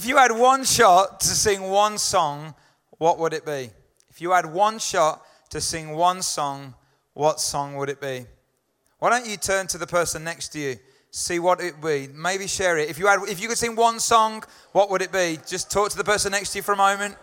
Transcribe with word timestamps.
If 0.00 0.06
you 0.06 0.16
had 0.16 0.32
one 0.32 0.64
shot 0.64 1.20
to 1.20 1.26
sing 1.26 1.60
one 1.60 1.98
song, 1.98 2.54
what 2.96 3.18
would 3.18 3.34
it 3.34 3.44
be? 3.44 3.68
If 4.08 4.22
you 4.22 4.30
had 4.30 4.46
one 4.46 4.78
shot 4.78 5.20
to 5.50 5.60
sing 5.60 5.90
one 5.90 6.22
song, 6.22 6.72
what 7.12 7.38
song 7.38 7.76
would 7.76 7.90
it 7.90 8.00
be? 8.00 8.24
Why 8.98 9.10
don't 9.10 9.28
you 9.28 9.36
turn 9.36 9.66
to 9.66 9.76
the 9.76 9.86
person 9.86 10.24
next 10.24 10.54
to 10.54 10.58
you, 10.58 10.76
see 11.10 11.38
what 11.38 11.60
it 11.60 11.74
would 11.74 11.86
be, 11.86 12.08
maybe 12.14 12.46
share 12.46 12.78
it. 12.78 12.88
If 12.88 12.98
you 12.98 13.08
had, 13.08 13.18
if 13.28 13.42
you 13.42 13.48
could 13.48 13.58
sing 13.58 13.76
one 13.76 14.00
song, 14.00 14.42
what 14.72 14.88
would 14.88 15.02
it 15.02 15.12
be? 15.12 15.38
Just 15.46 15.70
talk 15.70 15.90
to 15.90 15.98
the 15.98 16.02
person 16.02 16.32
next 16.32 16.52
to 16.52 16.60
you 16.60 16.62
for 16.62 16.72
a 16.72 16.78
moment. 16.78 17.14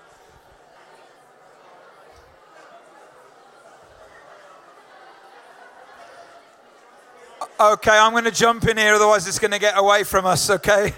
Okay, 7.60 7.98
I'm 7.98 8.12
going 8.12 8.26
to 8.26 8.30
jump 8.30 8.68
in 8.68 8.78
here, 8.78 8.94
otherwise 8.94 9.28
it's 9.28 9.40
going 9.40 9.50
to 9.50 9.60
get 9.60 9.76
away 9.80 10.04
from 10.04 10.28
us. 10.28 10.52
Okay. 10.52 10.94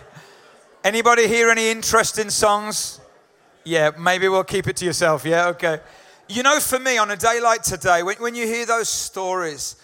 Anybody 0.82 1.28
hear 1.28 1.50
any 1.50 1.70
interesting 1.72 2.30
songs? 2.30 3.02
Yeah, 3.66 3.92
maybe 4.00 4.30
we'll 4.30 4.46
keep 4.46 4.66
it 4.68 4.78
to 4.78 4.86
yourself. 4.86 5.26
Yeah, 5.26 5.48
okay. 5.48 5.80
You 6.30 6.42
know, 6.42 6.58
for 6.62 6.80
me, 6.80 6.98
on 6.98 7.12
a 7.12 7.18
day 7.18 7.42
like 7.42 7.64
today, 7.64 8.02
when, 8.02 8.16
when 8.18 8.34
you 8.34 8.46
hear 8.46 8.66
those 8.66 8.88
stories, 8.88 9.76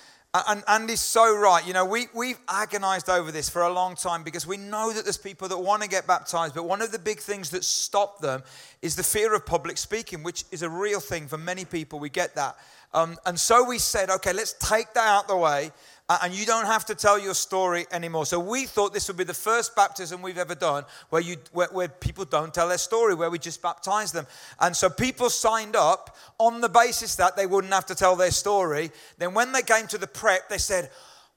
and 0.48 0.64
Andy's 0.70 1.02
so 1.02 1.38
right. 1.38 1.66
You 1.68 1.74
know, 1.74 1.86
we, 1.86 2.08
we've 2.14 2.40
agonized 2.48 3.10
over 3.10 3.32
this 3.32 3.50
for 3.50 3.64
a 3.64 3.74
long 3.74 3.96
time 3.96 4.24
because 4.24 4.48
we 4.48 4.56
know 4.56 4.94
that 4.94 5.04
there's 5.04 5.18
people 5.18 5.50
that 5.50 5.58
want 5.58 5.82
to 5.84 5.90
get 5.90 6.08
baptized, 6.08 6.56
but 6.56 6.64
one 6.64 6.82
of 6.82 6.94
the 6.94 7.00
big 7.00 7.20
things 7.20 7.50
that 7.50 7.66
stop 7.66 8.20
them 8.20 8.44
is 8.82 8.96
the 8.96 9.04
fear 9.04 9.34
of 9.34 9.46
public 9.46 9.78
speaking, 9.78 10.24
which 10.24 10.46
is 10.52 10.62
a 10.62 10.70
real 10.70 11.00
thing 11.02 11.28
for 11.28 11.38
many 11.38 11.66
people. 11.66 12.00
We 12.00 12.10
get 12.10 12.36
that. 12.36 12.56
Um, 12.96 13.18
and 13.26 13.38
so 13.38 13.64
we 13.64 13.78
said, 13.78 14.10
okay, 14.10 14.32
let's 14.32 14.54
take 14.54 14.94
that 14.94 15.08
out 15.08 15.28
the 15.28 15.36
way 15.36 15.72
and 16.08 16.34
you 16.34 16.46
don't 16.46 16.66
have 16.66 16.86
to 16.86 16.96
tell 16.96 17.20
your 17.20 17.34
story 17.34 17.86
anymore. 17.92 18.26
So 18.26 18.40
we 18.40 18.66
thought 18.66 18.94
this 18.94 19.08
would 19.08 19.18
be 19.18 19.24
the 19.24 19.34
first 19.34 19.76
baptism 19.76 20.22
we've 20.22 20.38
ever 20.38 20.54
done 20.54 20.86
where, 21.10 21.22
you, 21.22 21.38
where, 21.52 21.68
where, 21.72 21.88
people 21.88 22.26
don't 22.26 22.54
tell 22.54 22.68
their 22.68 22.78
story, 22.78 23.16
where 23.16 23.32
we 23.32 23.40
just 23.40 23.62
baptize 23.62 24.12
them. 24.12 24.28
And 24.60 24.76
so 24.76 24.90
people 24.90 25.30
signed 25.30 25.76
up 25.76 26.16
on 26.38 26.62
the 26.62 26.70
basis 26.70 27.16
that 27.16 27.36
they 27.36 27.48
wouldn't 27.48 27.74
have 27.74 27.88
to 27.88 27.96
tell 27.96 28.16
their 28.16 28.32
story. 28.32 28.92
Then 29.18 29.34
when 29.34 29.52
they 29.52 29.64
came 29.64 29.88
to 29.88 29.98
the 29.98 30.08
prep, 30.08 30.48
they 30.48 30.60
said, 30.60 30.92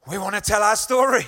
we 0.07 0.19
want 0.19 0.35
to 0.35 0.41
tell 0.41 0.63
our 0.63 0.77
story. 0.77 1.25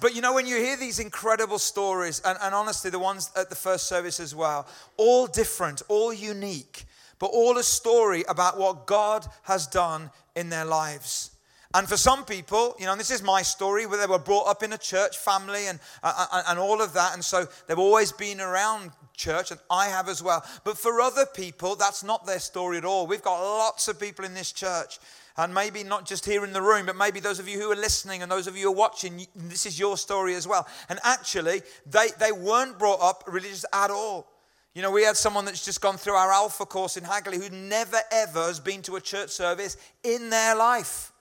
But 0.00 0.14
you 0.14 0.20
know, 0.20 0.34
when 0.34 0.46
you 0.46 0.56
hear 0.56 0.76
these 0.76 0.98
incredible 0.98 1.58
stories, 1.58 2.20
and, 2.24 2.38
and 2.42 2.54
honestly, 2.54 2.90
the 2.90 2.98
ones 2.98 3.30
at 3.36 3.50
the 3.50 3.56
first 3.56 3.86
service 3.86 4.20
as 4.20 4.34
well, 4.34 4.66
all 4.96 5.26
different, 5.26 5.82
all 5.88 6.12
unique, 6.12 6.84
but 7.24 7.30
all 7.30 7.56
a 7.56 7.62
story 7.62 8.22
about 8.28 8.58
what 8.58 8.84
God 8.84 9.26
has 9.44 9.66
done 9.66 10.10
in 10.36 10.50
their 10.50 10.66
lives. 10.66 11.30
And 11.72 11.88
for 11.88 11.96
some 11.96 12.26
people, 12.26 12.76
you 12.78 12.84
know, 12.84 12.94
this 12.96 13.10
is 13.10 13.22
my 13.22 13.40
story, 13.40 13.86
where 13.86 13.98
they 13.98 14.06
were 14.06 14.18
brought 14.18 14.46
up 14.46 14.62
in 14.62 14.74
a 14.74 14.76
church 14.76 15.16
family 15.16 15.68
and, 15.68 15.80
uh, 16.02 16.26
uh, 16.30 16.42
and 16.48 16.58
all 16.58 16.82
of 16.82 16.92
that. 16.92 17.14
And 17.14 17.24
so 17.24 17.46
they've 17.66 17.78
always 17.78 18.12
been 18.12 18.42
around 18.42 18.90
church, 19.16 19.52
and 19.52 19.60
I 19.70 19.86
have 19.86 20.10
as 20.10 20.22
well. 20.22 20.44
But 20.64 20.76
for 20.76 21.00
other 21.00 21.24
people, 21.24 21.76
that's 21.76 22.04
not 22.04 22.26
their 22.26 22.40
story 22.40 22.76
at 22.76 22.84
all. 22.84 23.06
We've 23.06 23.22
got 23.22 23.40
lots 23.40 23.88
of 23.88 23.98
people 23.98 24.26
in 24.26 24.34
this 24.34 24.52
church. 24.52 24.98
And 25.38 25.54
maybe 25.54 25.82
not 25.82 26.04
just 26.04 26.26
here 26.26 26.44
in 26.44 26.52
the 26.52 26.60
room, 26.60 26.84
but 26.84 26.94
maybe 26.94 27.20
those 27.20 27.38
of 27.38 27.48
you 27.48 27.58
who 27.58 27.72
are 27.72 27.76
listening 27.76 28.20
and 28.20 28.30
those 28.30 28.46
of 28.46 28.54
you 28.54 28.64
who 28.64 28.72
are 28.72 28.76
watching, 28.76 29.26
this 29.34 29.64
is 29.64 29.78
your 29.78 29.96
story 29.96 30.34
as 30.34 30.46
well. 30.46 30.68
And 30.90 31.00
actually, 31.02 31.62
they, 31.86 32.08
they 32.20 32.32
weren't 32.32 32.78
brought 32.78 33.00
up 33.00 33.24
religious 33.26 33.64
at 33.72 33.90
all. 33.90 34.33
You 34.74 34.82
know, 34.82 34.90
we 34.90 35.04
had 35.04 35.16
someone 35.16 35.44
that's 35.44 35.64
just 35.64 35.80
gone 35.80 35.96
through 35.96 36.14
our 36.14 36.32
Alpha 36.32 36.66
course 36.66 36.96
in 36.96 37.04
Hagley 37.04 37.38
who 37.38 37.48
never 37.48 37.98
ever 38.10 38.46
has 38.46 38.58
been 38.58 38.82
to 38.82 38.96
a 38.96 39.00
church 39.00 39.30
service 39.30 39.76
in 40.02 40.30
their 40.30 40.56
life. 40.56 41.12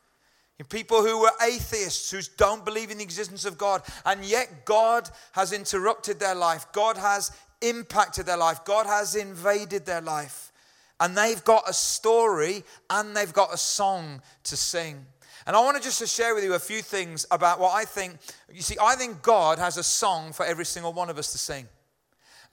People 0.70 1.04
who 1.06 1.20
were 1.20 1.32
atheists, 1.45 2.10
who 2.10 2.22
don't 2.38 2.64
believe 2.64 2.90
in 2.90 2.98
the 2.98 3.04
existence 3.04 3.44
of 3.44 3.58
God, 3.58 3.82
and 4.06 4.23
yet 4.23 4.66
God 4.66 5.10
has 5.34 5.52
interrupted 5.52 6.20
their 6.20 6.36
life. 6.36 6.66
God 6.72 6.95
has 6.95 7.32
impacted 7.62 8.26
their 8.26 8.38
life. 8.38 8.64
God 8.64 8.86
has 8.86 9.16
invaded 9.16 9.86
their 9.86 10.00
life. 10.02 10.52
And 11.00 11.17
they've 11.17 11.44
got 11.44 11.67
a 11.67 11.73
story 11.73 12.64
and 12.90 13.16
they've 13.16 13.34
got 13.34 13.54
a 13.54 13.58
song 13.58 14.22
to 14.45 14.56
sing. 14.56 15.06
And 15.45 15.56
I 15.56 15.60
want 15.60 15.76
to 15.76 15.83
just 15.83 16.00
to 16.00 16.08
share 16.08 16.33
with 16.33 16.45
you 16.45 16.54
a 16.54 16.60
few 16.60 16.82
things 16.82 17.26
about 17.30 17.60
what 17.60 17.73
I 17.73 17.83
think. 17.83 18.17
You 18.54 18.61
see, 18.61 18.77
I 18.82 18.95
think 18.95 19.22
God 19.22 19.60
has 19.60 19.76
a 19.77 19.83
song 19.83 20.32
for 20.32 20.45
every 20.45 20.66
single 20.66 20.94
one 20.94 21.10
of 21.10 21.17
us 21.17 21.33
to 21.33 21.38
sing. 21.38 21.67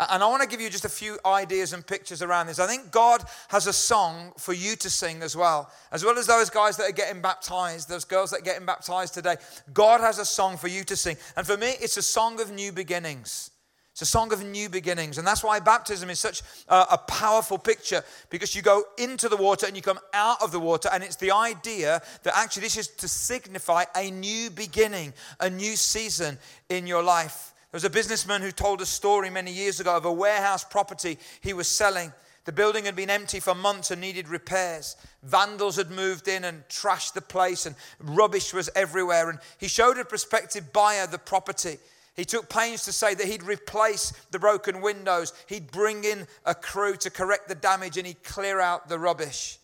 And 0.08 0.22
I 0.22 0.26
want 0.28 0.42
to 0.42 0.48
give 0.48 0.62
you 0.62 0.70
just 0.70 0.86
a 0.86 0.90
few 0.90 1.18
ideas 1.26 1.74
and 1.74 1.86
pictures 1.86 2.22
around 2.22 2.46
this. 2.46 2.58
I 2.58 2.66
think 2.66 2.90
God 2.90 3.22
has 3.48 3.66
a 3.66 3.72
song 3.72 4.32
for 4.38 4.54
you 4.54 4.74
to 4.76 4.88
sing 4.88 5.20
as 5.20 5.36
well. 5.36 5.70
As 5.92 6.02
well 6.02 6.16
as 6.16 6.26
those 6.26 6.48
guys 6.48 6.78
that 6.78 6.88
are 6.88 6.92
getting 6.92 7.20
baptized, 7.20 7.86
those 7.86 8.06
girls 8.06 8.30
that 8.30 8.40
are 8.40 8.44
getting 8.44 8.64
baptized 8.64 9.12
today. 9.12 9.36
God 9.74 10.00
has 10.00 10.18
a 10.18 10.24
song 10.24 10.56
for 10.56 10.68
you 10.68 10.84
to 10.84 10.96
sing. 10.96 11.18
And 11.36 11.46
for 11.46 11.58
me, 11.58 11.74
it's 11.80 11.98
a 11.98 12.02
song 12.02 12.40
of 12.40 12.50
new 12.50 12.72
beginnings. 12.72 13.50
It's 13.92 14.02
a 14.02 14.06
song 14.06 14.32
of 14.32 14.42
new 14.42 14.70
beginnings. 14.70 15.18
And 15.18 15.26
that's 15.26 15.44
why 15.44 15.60
baptism 15.60 16.08
is 16.08 16.18
such 16.18 16.40
a, 16.68 16.86
a, 16.92 16.98
powerful 16.98 17.58
picture 17.58 18.02
because 18.30 18.54
you 18.54 18.62
go 18.62 18.84
into 18.96 19.28
the 19.28 19.36
water 19.36 19.66
and 19.66 19.76
you 19.76 19.82
come 19.82 19.98
out 20.14 20.42
of 20.42 20.52
the 20.52 20.60
water. 20.60 20.88
And 20.90 21.04
it's 21.04 21.16
the 21.16 21.32
idea 21.32 22.00
that 22.22 22.38
actually 22.38 22.62
this 22.62 22.78
is 22.78 22.88
to 22.88 23.08
signify 23.08 23.84
a 23.94 24.10
new 24.10 24.48
beginning, 24.48 25.12
a 25.40 25.50
new 25.50 25.76
season 25.76 26.38
in 26.70 26.86
your 26.86 27.02
life. 27.02 27.52
There 27.70 27.76
was 27.76 27.84
a 27.84 27.90
businessman 27.90 28.42
who 28.42 28.50
told 28.50 28.80
a 28.80 28.86
story 28.86 29.30
many 29.30 29.52
years 29.52 29.78
ago 29.78 29.96
of 29.96 30.04
a 30.04 30.12
warehouse 30.12 30.64
property 30.64 31.18
he 31.40 31.52
was 31.52 31.68
selling. 31.68 32.12
The 32.44 32.50
building 32.50 32.86
had 32.86 32.96
been 32.96 33.10
empty 33.10 33.38
for 33.38 33.54
months 33.54 33.92
and 33.92 34.00
needed 34.00 34.28
repairs. 34.28 34.96
Vandals 35.22 35.76
had 35.76 35.88
moved 35.88 36.26
in 36.26 36.42
and 36.42 36.66
trashed 36.68 37.12
the 37.12 37.20
place, 37.20 37.66
and 37.66 37.76
rubbish 38.00 38.52
was 38.52 38.70
everywhere. 38.74 39.30
And 39.30 39.38
he 39.58 39.68
showed 39.68 39.98
a 39.98 40.04
prospective 40.04 40.72
buyer 40.72 41.06
the 41.06 41.18
property. 41.18 41.78
He 42.16 42.24
took 42.24 42.48
pains 42.48 42.82
to 42.84 42.92
say 42.92 43.14
that 43.14 43.26
he'd 43.28 43.44
replace 43.44 44.12
the 44.32 44.40
broken 44.40 44.80
windows, 44.80 45.32
he'd 45.46 45.70
bring 45.70 46.02
in 46.02 46.26
a 46.44 46.56
crew 46.56 46.96
to 46.96 47.08
correct 47.10 47.46
the 47.46 47.54
damage, 47.54 47.96
and 47.96 48.06
he'd 48.06 48.24
clear 48.24 48.58
out 48.58 48.88
the 48.88 48.98
rubbish. 48.98 49.59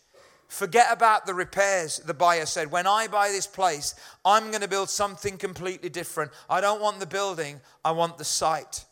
Forget 0.47 0.87
about 0.91 1.25
the 1.25 1.33
repairs, 1.33 1.99
the 1.99 2.13
buyer 2.13 2.45
said. 2.45 2.71
When 2.71 2.87
I 2.87 3.07
buy 3.07 3.29
this 3.29 3.47
place, 3.47 3.95
I'm 4.23 4.49
going 4.49 4.61
to 4.61 4.67
build 4.67 4.89
something 4.89 5.37
completely 5.37 5.89
different. 5.89 6.31
I 6.49 6.61
don't 6.61 6.81
want 6.81 6.99
the 6.99 7.05
building, 7.05 7.59
I 7.83 7.91
want 7.91 8.17
the 8.17 8.23
site. 8.23 8.85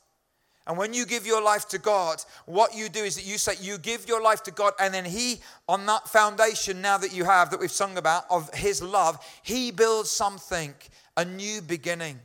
And 0.68 0.78
when 0.78 0.94
you 0.94 1.06
give 1.06 1.28
your 1.28 1.44
life 1.44 1.68
to 1.70 1.78
God, 1.78 2.24
what 2.46 2.76
you 2.76 2.90
do 2.90 3.04
is 3.04 3.16
that 3.16 3.26
you 3.26 3.38
say, 3.38 3.54
you 3.62 3.78
give 3.78 4.08
your 4.08 4.22
life 4.22 4.42
to 4.44 4.52
God, 4.52 4.74
and 4.80 4.94
then 4.94 5.06
He, 5.06 5.40
on 5.70 5.86
that 5.86 6.10
foundation 6.10 6.82
now 6.82 6.98
that 6.98 7.14
you 7.14 7.24
have, 7.24 7.52
that 7.52 7.60
we've 7.60 7.72
sung 7.72 7.98
about, 7.98 8.26
of 8.30 8.52
His 8.54 8.82
love, 8.82 9.24
He 9.44 9.72
builds 9.72 10.10
something, 10.10 10.74
a 11.16 11.24
new 11.24 11.62
beginning. 11.62 12.20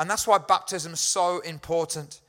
And 0.00 0.10
that's 0.10 0.26
why 0.26 0.38
baptism 0.38 0.92
is 0.92 1.00
so 1.00 1.38
important. 1.40 2.20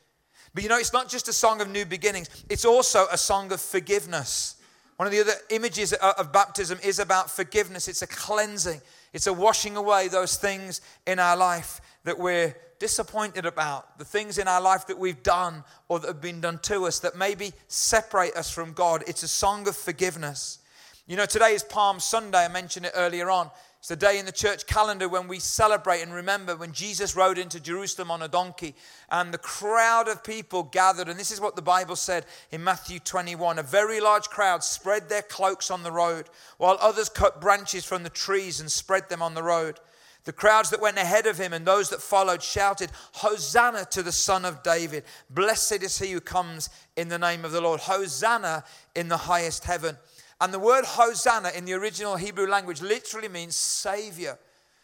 But 0.53 0.64
you 0.64 0.69
know, 0.69 0.78
it's 0.78 0.94
not 0.94 1.09
just 1.09 1.28
a 1.28 1.34
song 1.34 1.59
of 1.59 1.69
new 1.69 1.85
beginnings, 1.85 2.29
it's 2.50 2.66
also 2.66 3.08
a 3.12 3.18
song 3.18 3.52
of 3.52 3.59
forgiveness. 3.59 4.56
One 4.97 5.06
of 5.06 5.12
the 5.12 5.22
other 5.22 5.34
images 5.52 5.94
of 5.94 6.34
baptism 6.34 6.80
is 6.84 6.97
about 7.00 7.30
forgiveness. 7.30 7.88
It's 7.88 8.02
a 8.02 8.08
cleansing, 8.08 8.81
it's 9.13 9.28
a 9.28 9.34
washing 9.34 9.78
away 9.78 10.08
those 10.08 10.38
things 10.38 10.81
in 11.06 11.19
our 11.19 11.38
life 11.38 11.80
that 12.03 12.18
we're 12.18 12.56
disappointed 12.80 13.46
about, 13.46 13.97
the 14.00 14.06
things 14.06 14.38
in 14.38 14.47
our 14.47 14.62
life 14.62 14.88
that 14.88 14.97
we've 14.97 15.22
done 15.24 15.63
or 15.88 16.00
that 16.00 16.08
have 16.08 16.22
been 16.22 16.41
done 16.41 16.59
to 16.63 16.85
us 16.85 17.00
that 17.00 17.16
maybe 17.16 17.53
separate 17.68 18.35
us 18.35 18.50
from 18.50 18.74
God. 18.74 19.03
It's 19.08 19.24
a 19.24 19.28
song 19.28 19.68
of 19.68 19.75
forgiveness. 19.75 20.59
You 21.06 21.16
know, 21.16 21.25
today 21.25 21.53
is 21.53 21.64
Palm 21.64 22.00
Sunday. 22.00 22.46
I 22.46 22.47
mentioned 22.47 22.88
it 22.88 22.91
earlier 22.96 23.29
on. 23.29 23.50
It's 23.79 23.89
the 23.89 23.95
day 23.95 24.17
in 24.17 24.25
the 24.25 24.31
church 24.31 24.65
calendar 24.65 25.07
when 25.07 25.27
we 25.27 25.39
celebrate 25.39 26.01
and 26.01 26.11
remember 26.11 26.55
when 26.55 26.71
Jesus 26.71 27.15
rode 27.15 27.38
into 27.38 27.59
Jerusalem 27.59 28.09
on 28.09 28.23
a 28.23 28.27
donkey 28.27 28.75
and 29.09 29.31
the 29.31 29.38
crowd 29.38 30.07
of 30.07 30.23
people 30.23 30.63
gathered. 30.63 31.07
And 31.07 31.19
this 31.19 31.31
is 31.31 31.39
what 31.39 31.55
the 31.55 31.61
Bible 31.61 31.95
said 31.95 32.25
in 32.51 32.63
Matthew 32.63 32.99
21 32.99 33.59
a 33.59 33.63
very 33.63 34.01
large 34.01 34.29
crowd 34.29 34.63
spread 34.63 35.07
their 35.09 35.21
cloaks 35.21 35.69
on 35.69 35.83
the 35.83 35.91
road, 35.91 36.29
while 36.57 36.77
others 36.81 37.07
cut 37.07 37.39
branches 37.39 37.85
from 37.85 38.03
the 38.03 38.09
trees 38.09 38.59
and 38.59 38.71
spread 38.71 39.09
them 39.09 39.21
on 39.21 39.35
the 39.35 39.43
road. 39.43 39.79
The 40.27 40.33
crowds 40.33 40.71
that 40.71 40.81
went 40.81 40.97
ahead 40.97 41.25
of 41.25 41.37
him 41.37 41.53
and 41.53 41.66
those 41.66 41.89
that 41.91 42.01
followed 42.01 42.43
shouted, 42.43 42.91
Hosanna 43.13 43.85
to 43.91 44.03
the 44.03 44.11
Son 44.11 44.43
of 44.43 44.61
David. 44.61 45.05
Blessed 45.29 45.83
is 45.83 45.99
he 45.99 46.11
who 46.11 46.19
comes 46.19 46.69
in 46.97 47.07
the 47.07 47.17
name 47.17 47.46
of 47.46 47.53
the 47.53 47.61
Lord. 47.61 47.79
Hosanna 47.79 48.66
in 48.93 49.07
the 49.07 49.16
highest 49.16 49.63
heaven. 49.63 49.96
And 50.39 50.53
the 50.53 50.59
word 50.59 50.85
Hosanna 50.85 51.51
in 51.55 51.66
the 51.66 51.73
original 51.73 52.16
Hebrew 52.16 52.47
language 52.47 52.81
literally 52.81 53.28
means 53.28 53.55
Savior. 53.55 54.37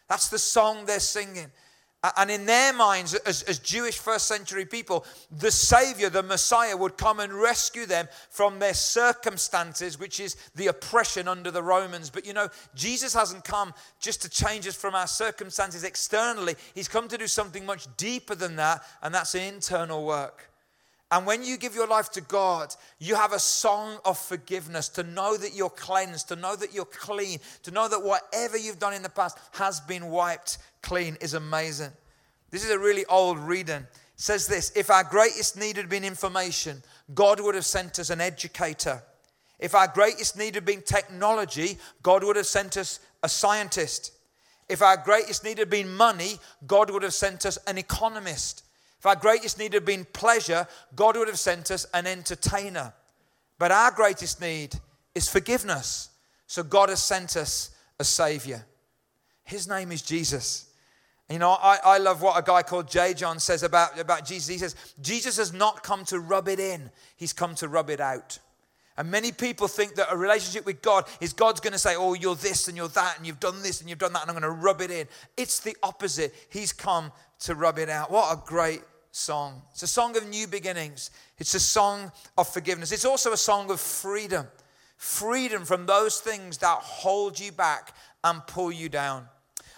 That's 0.08 0.28
the 0.28 0.38
song 0.38 0.84
they're 0.84 1.00
singing. 1.00 1.50
And 2.18 2.30
in 2.30 2.44
their 2.44 2.74
minds, 2.74 3.14
as, 3.14 3.42
as, 3.44 3.58
Jewish 3.58 3.96
first 3.96 4.28
century 4.28 4.66
people, 4.66 5.06
the 5.30 5.50
Savior, 5.50 6.10
the 6.10 6.22
Messiah, 6.22 6.76
would 6.76 6.98
come 6.98 7.18
and 7.18 7.32
rescue 7.32 7.86
them 7.86 8.08
from 8.28 8.58
their 8.58 8.74
circumstances, 8.74 9.98
which 9.98 10.20
is 10.20 10.36
the 10.54 10.66
oppression 10.66 11.28
under 11.28 11.50
the 11.50 11.62
Romans. 11.62 12.10
But 12.10 12.26
you 12.26 12.34
know, 12.34 12.50
Jesus 12.74 13.14
hasn't 13.14 13.44
come 13.44 13.72
just 14.00 14.20
to 14.20 14.28
change 14.28 14.66
us 14.66 14.74
from 14.74 14.94
our 14.94 15.06
circumstances 15.06 15.82
externally, 15.82 16.56
He's 16.74 16.88
come 16.88 17.08
to 17.08 17.16
do 17.16 17.26
something 17.26 17.64
much 17.64 17.86
deeper 17.96 18.34
than 18.34 18.56
that, 18.56 18.82
and 19.02 19.14
that's 19.14 19.34
internal 19.34 20.04
work. 20.04 20.50
And 21.10 21.26
when 21.26 21.44
you 21.44 21.56
give 21.56 21.74
your 21.74 21.86
life 21.86 22.10
to 22.12 22.20
God, 22.20 22.74
you 22.98 23.14
have 23.14 23.32
a 23.32 23.38
song 23.38 23.98
of 24.04 24.18
forgiveness 24.18 24.88
to 24.90 25.02
know 25.02 25.36
that 25.36 25.54
you're 25.54 25.70
cleansed, 25.70 26.28
to 26.28 26.36
know 26.36 26.56
that 26.56 26.74
you're 26.74 26.86
clean, 26.86 27.38
to 27.62 27.70
know 27.70 27.88
that 27.88 28.02
whatever 28.02 28.56
you've 28.56 28.78
done 28.78 28.94
in 28.94 29.02
the 29.02 29.08
past 29.08 29.38
has 29.52 29.80
been 29.80 30.06
wiped 30.06 30.58
clean 30.82 31.16
is 31.20 31.34
amazing. 31.34 31.90
This 32.50 32.64
is 32.64 32.70
a 32.70 32.78
really 32.78 33.04
old 33.06 33.38
reading. 33.38 33.86
says 34.16 34.46
this 34.46 34.72
If 34.74 34.90
our 34.90 35.04
greatest 35.04 35.58
need 35.58 35.76
had 35.76 35.88
been 35.88 36.04
information, 36.04 36.82
God 37.14 37.40
would 37.40 37.54
have 37.54 37.66
sent 37.66 37.98
us 37.98 38.10
an 38.10 38.20
educator. 38.20 39.02
If 39.58 39.74
our 39.74 39.88
greatest 39.88 40.36
need 40.36 40.54
had 40.54 40.64
been 40.64 40.82
technology, 40.82 41.78
God 42.02 42.24
would 42.24 42.36
have 42.36 42.46
sent 42.46 42.76
us 42.76 43.00
a 43.22 43.28
scientist. 43.28 44.12
If 44.68 44.82
our 44.82 44.96
greatest 44.96 45.44
need 45.44 45.58
had 45.58 45.70
been 45.70 45.94
money, 45.94 46.38
God 46.66 46.90
would 46.90 47.02
have 47.02 47.14
sent 47.14 47.44
us 47.46 47.58
an 47.66 47.78
economist. 47.78 48.64
If 49.04 49.08
our 49.08 49.16
greatest 49.16 49.58
need 49.58 49.74
had 49.74 49.84
been 49.84 50.06
pleasure, 50.14 50.66
God 50.96 51.18
would 51.18 51.28
have 51.28 51.38
sent 51.38 51.70
us 51.70 51.84
an 51.92 52.06
entertainer. 52.06 52.94
But 53.58 53.70
our 53.70 53.90
greatest 53.90 54.40
need 54.40 54.76
is 55.14 55.28
forgiveness. 55.28 56.08
So 56.46 56.62
God 56.62 56.88
has 56.88 57.02
sent 57.02 57.36
us 57.36 57.76
a 58.00 58.04
Savior. 58.04 58.64
His 59.42 59.68
name 59.68 59.92
is 59.92 60.00
Jesus. 60.00 60.70
You 61.28 61.38
know, 61.38 61.50
I, 61.50 61.80
I 61.84 61.98
love 61.98 62.22
what 62.22 62.38
a 62.38 62.42
guy 62.42 62.62
called 62.62 62.88
J. 62.88 63.12
John 63.12 63.40
says 63.40 63.62
about, 63.62 64.00
about 64.00 64.24
Jesus. 64.24 64.48
He 64.48 64.56
says, 64.56 64.74
Jesus 65.02 65.36
has 65.36 65.52
not 65.52 65.82
come 65.82 66.06
to 66.06 66.18
rub 66.18 66.48
it 66.48 66.58
in, 66.58 66.90
he's 67.14 67.34
come 67.34 67.54
to 67.56 67.68
rub 67.68 67.90
it 67.90 68.00
out. 68.00 68.38
And 68.96 69.10
many 69.10 69.32
people 69.32 69.68
think 69.68 69.96
that 69.96 70.06
a 70.10 70.16
relationship 70.16 70.64
with 70.64 70.80
God 70.80 71.04
is 71.20 71.34
God's 71.34 71.60
going 71.60 71.74
to 71.74 71.78
say, 71.78 71.94
Oh, 71.94 72.14
you're 72.14 72.36
this 72.36 72.68
and 72.68 72.76
you're 72.76 72.88
that, 72.88 73.18
and 73.18 73.26
you've 73.26 73.40
done 73.40 73.60
this 73.60 73.82
and 73.82 73.90
you've 73.90 73.98
done 73.98 74.14
that, 74.14 74.22
and 74.22 74.30
I'm 74.30 74.40
going 74.40 74.50
to 74.50 74.62
rub 74.62 74.80
it 74.80 74.90
in. 74.90 75.08
It's 75.36 75.60
the 75.60 75.76
opposite. 75.82 76.32
He's 76.48 76.72
come 76.72 77.12
to 77.40 77.54
rub 77.54 77.78
it 77.78 77.90
out. 77.90 78.10
What 78.10 78.32
a 78.32 78.40
great 78.46 78.80
song. 79.14 79.62
It's 79.72 79.82
a 79.82 79.86
song 79.86 80.16
of 80.16 80.28
new 80.28 80.46
beginnings, 80.46 81.10
it's 81.38 81.54
a 81.54 81.60
song 81.60 82.12
of 82.36 82.48
forgiveness. 82.48 82.92
It's 82.92 83.04
also 83.04 83.32
a 83.32 83.36
song 83.36 83.70
of 83.70 83.80
freedom 83.80 84.46
freedom 84.96 85.64
from 85.64 85.86
those 85.86 86.18
things 86.20 86.58
that 86.58 86.78
hold 86.78 87.38
you 87.38 87.52
back 87.52 87.94
and 88.22 88.46
pull 88.46 88.72
you 88.72 88.88
down. 88.88 89.28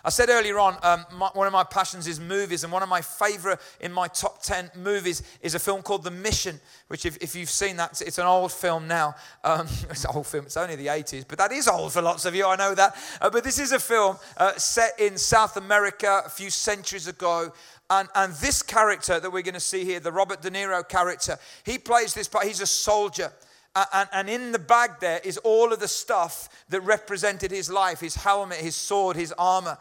I 0.05 0.11
said 0.11 0.29
earlier 0.29 0.57
on, 0.61 0.77
um, 0.85 1.05
my, 1.15 1.31
one 1.33 1.49
of 1.49 1.53
my 1.53 1.65
passions 1.65 2.07
is 2.07 2.21
movies, 2.21 2.63
and 2.63 2.73
one 2.73 2.85
of 2.85 2.89
my 2.89 3.01
favorite 3.01 3.59
in 3.81 3.93
my 3.93 4.07
top 4.07 4.41
10 4.41 4.71
movies 4.77 5.25
is 5.43 5.57
a 5.57 5.59
film 5.59 5.83
called 5.83 6.05
The 6.05 6.13
Mission, 6.13 6.61
which, 6.87 7.05
if, 7.05 7.17
if 7.17 7.35
you've 7.35 7.51
seen 7.51 7.77
that, 7.79 8.01
it's 8.01 8.19
an 8.19 8.27
old 8.27 8.53
film 8.53 8.87
now. 8.87 9.17
Um, 9.43 9.67
it's 9.91 10.05
an 10.05 10.13
old 10.15 10.29
film, 10.29 10.47
it's 10.47 10.57
only 10.57 10.77
the 10.77 10.87
80s, 10.87 11.25
but 11.27 11.39
that 11.39 11.51
is 11.51 11.67
old 11.67 11.93
for 11.93 12.03
lots 12.03 12.25
of 12.25 12.37
you, 12.37 12.47
I 12.47 12.55
know 12.55 12.73
that. 12.77 12.95
Uh, 13.21 13.31
but 13.31 13.43
this 13.43 13.59
is 13.59 13.73
a 13.73 13.81
film 13.81 14.17
uh, 14.37 14.53
set 14.53 14.93
in 15.01 15.19
South 15.19 15.57
America 15.57 16.23
a 16.25 16.29
few 16.29 16.51
centuries 16.51 17.09
ago. 17.09 17.53
And, 17.89 18.09
and 18.15 18.33
this 18.35 18.63
character 18.63 19.21
that 19.21 19.31
we're 19.31 19.43
going 19.43 19.55
to 19.55 19.61
see 19.61 19.85
here, 19.85 20.01
the 20.01 20.13
Robert 20.13 20.43
De 20.43 20.51
Niro 20.51 20.87
character, 20.89 21.39
he 21.65 21.79
plays 21.79 22.15
this 22.15 22.27
part, 22.27 22.47
he's 22.47 22.61
a 22.61 22.67
soldier. 22.67 23.33
And, 23.93 24.09
and, 24.13 24.31
in 24.31 24.53
the 24.53 24.59
bag 24.59 24.93
there 25.01 25.21
is 25.23 25.37
all 25.39 25.71
of 25.71 25.81
the 25.81 25.89
stuff 25.89 26.49
that 26.71 26.81
represented 26.81 27.51
his 27.51 27.71
life 27.71 28.01
his 28.01 28.15
helmet, 28.15 28.57
his 28.57 28.75
sword, 28.75 29.17
his 29.17 29.33
armor. 29.39 29.77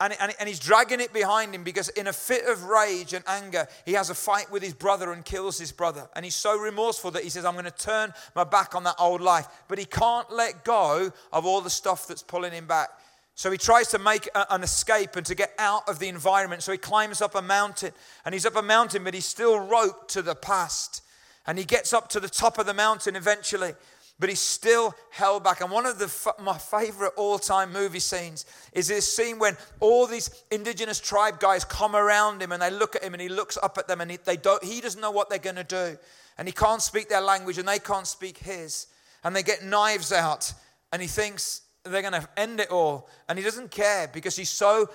And, 0.00 0.14
and, 0.18 0.34
and 0.40 0.48
he's 0.48 0.58
dragging 0.58 0.98
it 0.98 1.12
behind 1.12 1.54
him 1.54 1.62
because, 1.62 1.88
in 1.90 2.08
a 2.08 2.12
fit 2.12 2.46
of 2.46 2.64
rage 2.64 3.12
and 3.12 3.24
anger, 3.28 3.68
he 3.86 3.92
has 3.92 4.10
a 4.10 4.14
fight 4.14 4.50
with 4.50 4.62
his 4.62 4.74
brother 4.74 5.12
and 5.12 5.24
kills 5.24 5.58
his 5.58 5.70
brother. 5.70 6.08
And 6.16 6.24
he's 6.24 6.34
so 6.34 6.58
remorseful 6.58 7.12
that 7.12 7.22
he 7.22 7.30
says, 7.30 7.44
I'm 7.44 7.52
going 7.52 7.64
to 7.66 7.70
turn 7.70 8.12
my 8.34 8.44
back 8.44 8.74
on 8.74 8.82
that 8.84 8.96
old 8.98 9.20
life. 9.20 9.46
But 9.68 9.78
he 9.78 9.84
can't 9.84 10.30
let 10.32 10.64
go 10.64 11.12
of 11.32 11.46
all 11.46 11.60
the 11.60 11.70
stuff 11.70 12.08
that's 12.08 12.24
pulling 12.24 12.52
him 12.52 12.66
back. 12.66 12.88
So 13.34 13.50
he 13.50 13.58
tries 13.58 13.88
to 13.88 13.98
make 13.98 14.28
a, 14.34 14.54
an 14.54 14.62
escape 14.62 15.16
and 15.16 15.26
to 15.26 15.34
get 15.34 15.52
out 15.58 15.88
of 15.88 15.98
the 15.98 16.08
environment. 16.08 16.62
So 16.62 16.72
he 16.72 16.78
climbs 16.78 17.20
up 17.20 17.34
a 17.34 17.42
mountain. 17.42 17.92
And 18.24 18.32
he's 18.32 18.46
up 18.46 18.56
a 18.56 18.62
mountain, 18.62 19.04
but 19.04 19.14
he's 19.14 19.26
still 19.26 19.58
roped 19.58 20.10
to 20.10 20.22
the 20.22 20.34
past. 20.34 21.02
And 21.46 21.58
he 21.58 21.64
gets 21.64 21.92
up 21.92 22.08
to 22.10 22.20
the 22.20 22.28
top 22.28 22.58
of 22.58 22.66
the 22.66 22.74
mountain 22.74 23.16
eventually, 23.16 23.72
but 24.18 24.28
he's 24.28 24.40
still 24.40 24.94
held 25.10 25.44
back. 25.44 25.60
And 25.60 25.70
one 25.70 25.84
of 25.84 25.98
the, 25.98 26.34
my 26.40 26.56
favorite 26.56 27.12
all 27.16 27.38
time 27.38 27.72
movie 27.72 27.98
scenes 27.98 28.46
is 28.72 28.88
this 28.88 29.14
scene 29.14 29.38
when 29.38 29.56
all 29.80 30.06
these 30.06 30.30
indigenous 30.50 31.00
tribe 31.00 31.40
guys 31.40 31.64
come 31.64 31.96
around 31.96 32.40
him 32.40 32.52
and 32.52 32.62
they 32.62 32.70
look 32.70 32.94
at 32.96 33.02
him 33.02 33.14
and 33.14 33.20
he 33.20 33.28
looks 33.28 33.58
up 33.62 33.76
at 33.76 33.88
them 33.88 34.00
and 34.00 34.12
he, 34.12 34.18
they 34.24 34.36
don't, 34.36 34.62
he 34.62 34.80
doesn't 34.80 35.00
know 35.00 35.10
what 35.10 35.28
they're 35.28 35.38
going 35.38 35.56
to 35.56 35.64
do. 35.64 35.98
And 36.38 36.48
he 36.48 36.52
can't 36.52 36.80
speak 36.80 37.08
their 37.08 37.20
language 37.20 37.58
and 37.58 37.68
they 37.68 37.78
can't 37.80 38.06
speak 38.06 38.38
his. 38.38 38.86
And 39.24 39.34
they 39.34 39.42
get 39.42 39.64
knives 39.64 40.12
out 40.12 40.54
and 40.92 41.02
he 41.02 41.08
thinks 41.08 41.62
they're 41.84 42.02
going 42.02 42.20
to 42.20 42.28
end 42.36 42.60
it 42.60 42.70
all. 42.70 43.08
And 43.28 43.38
he 43.38 43.44
doesn't 43.44 43.70
care 43.70 44.08
because 44.12 44.36
he's 44.36 44.50
so 44.50 44.88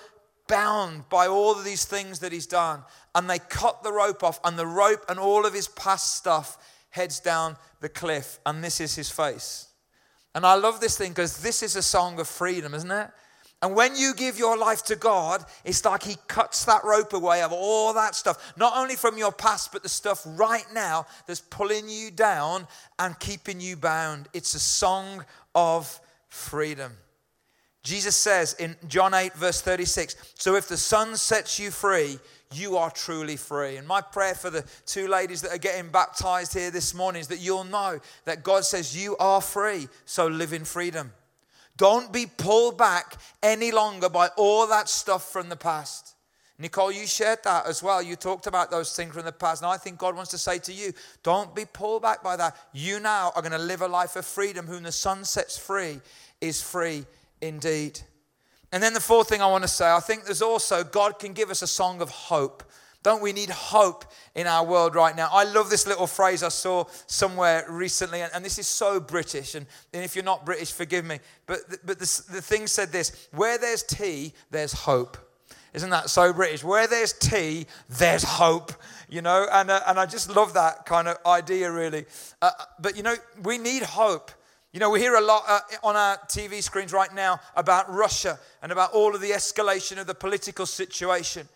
bound 0.48 1.08
by 1.08 1.26
all 1.26 1.52
of 1.52 1.64
these 1.64 1.84
things 1.84 2.18
that 2.20 2.32
he's 2.32 2.46
done. 2.46 2.82
And 3.14 3.28
they 3.28 3.38
cut 3.38 3.82
the 3.82 3.92
rope 3.92 4.22
off, 4.22 4.40
and 4.44 4.58
the 4.58 4.66
rope 4.66 5.04
and 5.08 5.18
all 5.18 5.46
of 5.46 5.54
his 5.54 5.68
past 5.68 6.16
stuff 6.16 6.58
heads 6.90 7.20
down 7.20 7.56
the 7.80 7.88
cliff. 7.88 8.38
And 8.44 8.62
this 8.62 8.80
is 8.80 8.94
his 8.96 9.10
face. 9.10 9.68
And 10.34 10.46
I 10.46 10.54
love 10.54 10.80
this 10.80 10.96
thing 10.96 11.10
because 11.10 11.38
this 11.38 11.62
is 11.62 11.76
a 11.76 11.82
song 11.82 12.20
of 12.20 12.28
freedom, 12.28 12.74
isn't 12.74 12.90
it? 12.90 13.10
And 13.62 13.74
when 13.74 13.94
you 13.94 14.14
give 14.14 14.38
your 14.38 14.56
life 14.56 14.84
to 14.84 14.96
God, 14.96 15.44
it's 15.64 15.84
like 15.84 16.02
He 16.02 16.16
cuts 16.28 16.64
that 16.64 16.82
rope 16.82 17.12
away 17.12 17.42
of 17.42 17.52
all 17.52 17.92
that 17.92 18.14
stuff, 18.14 18.54
not 18.56 18.72
only 18.74 18.96
from 18.96 19.18
your 19.18 19.32
past, 19.32 19.70
but 19.70 19.82
the 19.82 19.88
stuff 19.88 20.22
right 20.24 20.64
now 20.72 21.06
that's 21.26 21.40
pulling 21.40 21.88
you 21.88 22.10
down 22.10 22.66
and 22.98 23.18
keeping 23.18 23.60
you 23.60 23.76
bound. 23.76 24.28
It's 24.32 24.54
a 24.54 24.58
song 24.60 25.24
of 25.54 26.00
freedom. 26.30 26.92
Jesus 27.82 28.16
says 28.16 28.54
in 28.54 28.76
John 28.88 29.14
8, 29.14 29.34
verse 29.34 29.60
36 29.60 30.16
So 30.34 30.54
if 30.54 30.68
the 30.68 30.76
Son 30.76 31.16
sets 31.16 31.58
you 31.58 31.70
free, 31.70 32.18
you 32.52 32.76
are 32.76 32.90
truly 32.90 33.36
free. 33.36 33.76
And 33.76 33.86
my 33.86 34.00
prayer 34.00 34.34
for 34.34 34.50
the 34.50 34.64
two 34.86 35.08
ladies 35.08 35.42
that 35.42 35.52
are 35.52 35.58
getting 35.58 35.90
baptized 35.90 36.52
here 36.52 36.70
this 36.70 36.94
morning 36.94 37.20
is 37.20 37.28
that 37.28 37.38
you'll 37.38 37.64
know 37.64 38.00
that 38.24 38.42
God 38.42 38.64
says 38.64 38.96
you 38.96 39.16
are 39.18 39.40
free, 39.40 39.88
so 40.04 40.26
live 40.26 40.52
in 40.52 40.64
freedom. 40.64 41.12
Don't 41.76 42.12
be 42.12 42.26
pulled 42.26 42.76
back 42.76 43.16
any 43.42 43.70
longer 43.70 44.08
by 44.08 44.28
all 44.36 44.66
that 44.66 44.88
stuff 44.88 45.30
from 45.32 45.48
the 45.48 45.56
past. 45.56 46.09
Nicole, 46.60 46.92
you 46.92 47.06
shared 47.06 47.42
that 47.44 47.66
as 47.66 47.82
well. 47.82 48.02
You 48.02 48.16
talked 48.16 48.46
about 48.46 48.70
those 48.70 48.94
things 48.94 49.14
from 49.14 49.24
the 49.24 49.32
past. 49.32 49.62
And 49.62 49.70
I 49.70 49.78
think 49.78 49.98
God 49.98 50.14
wants 50.14 50.30
to 50.32 50.38
say 50.38 50.58
to 50.58 50.72
you, 50.72 50.92
don't 51.22 51.54
be 51.54 51.64
pulled 51.64 52.02
back 52.02 52.22
by 52.22 52.36
that. 52.36 52.54
You 52.74 53.00
now 53.00 53.32
are 53.34 53.40
going 53.40 53.52
to 53.52 53.58
live 53.58 53.80
a 53.80 53.88
life 53.88 54.14
of 54.14 54.26
freedom. 54.26 54.66
Whom 54.66 54.82
the 54.82 54.92
son 54.92 55.24
sets 55.24 55.56
free 55.56 56.00
is 56.40 56.60
free 56.60 57.06
indeed. 57.40 58.00
And 58.72 58.82
then 58.82 58.92
the 58.92 59.00
fourth 59.00 59.28
thing 59.28 59.40
I 59.40 59.46
want 59.46 59.64
to 59.64 59.68
say, 59.68 59.90
I 59.90 60.00
think 60.00 60.24
there's 60.24 60.42
also 60.42 60.84
God 60.84 61.18
can 61.18 61.32
give 61.32 61.50
us 61.50 61.62
a 61.62 61.66
song 61.66 62.02
of 62.02 62.10
hope. 62.10 62.62
Don't 63.02 63.22
we 63.22 63.32
need 63.32 63.48
hope 63.48 64.04
in 64.34 64.46
our 64.46 64.64
world 64.64 64.94
right 64.94 65.16
now? 65.16 65.30
I 65.32 65.44
love 65.44 65.70
this 65.70 65.86
little 65.86 66.06
phrase 66.06 66.42
I 66.42 66.50
saw 66.50 66.84
somewhere 67.06 67.64
recently, 67.70 68.20
and, 68.20 68.30
and 68.34 68.44
this 68.44 68.58
is 68.58 68.66
so 68.66 69.00
British. 69.00 69.54
And, 69.54 69.66
and, 69.94 70.04
if 70.04 70.14
you're 70.14 70.24
not 70.24 70.44
British, 70.44 70.72
forgive 70.72 71.06
me. 71.06 71.20
But, 71.46 71.60
but 71.86 71.98
the, 71.98 72.22
the 72.30 72.42
thing 72.42 72.66
said 72.66 72.92
this 72.92 73.28
where 73.32 73.56
there's 73.56 73.82
tea, 73.82 74.34
there's 74.50 74.74
hope. 74.74 75.16
Isn't 75.72 75.90
that 75.90 76.10
so 76.10 76.32
British? 76.32 76.64
Where 76.64 76.86
there's 76.86 77.12
tea, 77.12 77.66
there's 77.88 78.24
hope, 78.24 78.72
you 79.08 79.22
know? 79.22 79.46
And, 79.52 79.70
uh, 79.70 79.80
and 79.86 79.98
I 80.00 80.06
just 80.06 80.34
love 80.34 80.54
that 80.54 80.84
kind 80.86 81.08
of 81.08 81.16
idea, 81.24 81.70
really. 81.70 82.06
Uh, 82.42 82.50
but, 82.80 82.96
you 82.96 83.02
know, 83.02 83.14
we 83.42 83.58
need 83.58 83.82
hope. 83.82 84.30
You 84.72 84.80
know, 84.80 84.90
we 84.90 85.00
hear 85.00 85.14
a 85.14 85.20
lot 85.20 85.44
uh, 85.48 85.60
on 85.82 85.96
our 85.96 86.16
TV 86.28 86.62
screens 86.62 86.92
right 86.92 87.12
now 87.14 87.40
about 87.56 87.92
Russia 87.92 88.38
and 88.62 88.70
about 88.70 88.92
all 88.92 89.14
of 89.14 89.20
the 89.20 89.30
escalation 89.30 89.98
of 89.98 90.06
the 90.06 90.14
political 90.14 90.66
situation. 90.66 91.48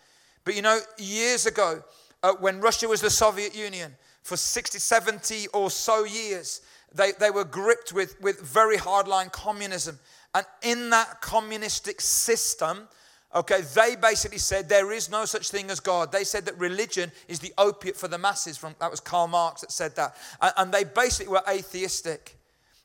But 0.43 0.55
you 0.55 0.61
know, 0.61 0.79
years 0.97 1.45
ago, 1.45 1.83
uh, 2.23 2.33
when 2.39 2.61
Russia 2.61 2.87
was 2.87 3.01
the 3.01 3.09
Soviet 3.09 3.55
Union, 3.55 3.95
for 4.21 4.37
60, 4.37 4.79
70 4.79 5.47
or 5.49 5.69
so 5.69 6.03
years, 6.03 6.61
they, 6.93 7.11
they 7.19 7.29
were 7.29 7.43
gripped 7.43 7.93
with, 7.93 8.19
with 8.21 8.41
very 8.41 8.77
hardline 8.77 9.31
communism. 9.31 9.99
And 10.33 10.45
in 10.63 10.89
that 10.89 11.21
communistic 11.21 12.01
system, 12.01 12.87
okay, 13.35 13.61
they 13.61 13.95
basically 13.95 14.37
said 14.37 14.69
there 14.69 14.91
is 14.91 15.09
no 15.09 15.25
such 15.25 15.49
thing 15.49 15.69
as 15.69 15.79
God. 15.79 16.11
They 16.11 16.23
said 16.23 16.45
that 16.45 16.57
religion 16.57 17.11
is 17.27 17.39
the 17.39 17.53
opiate 17.57 17.97
for 17.97 18.07
the 18.07 18.17
masses. 18.17 18.57
From, 18.57 18.75
that 18.79 18.89
was 18.89 18.99
Karl 18.99 19.27
Marx 19.27 19.61
that 19.61 19.71
said 19.71 19.95
that. 19.97 20.15
And, 20.41 20.53
and 20.57 20.71
they 20.71 20.85
basically 20.85 21.31
were 21.31 21.43
atheistic. 21.47 22.37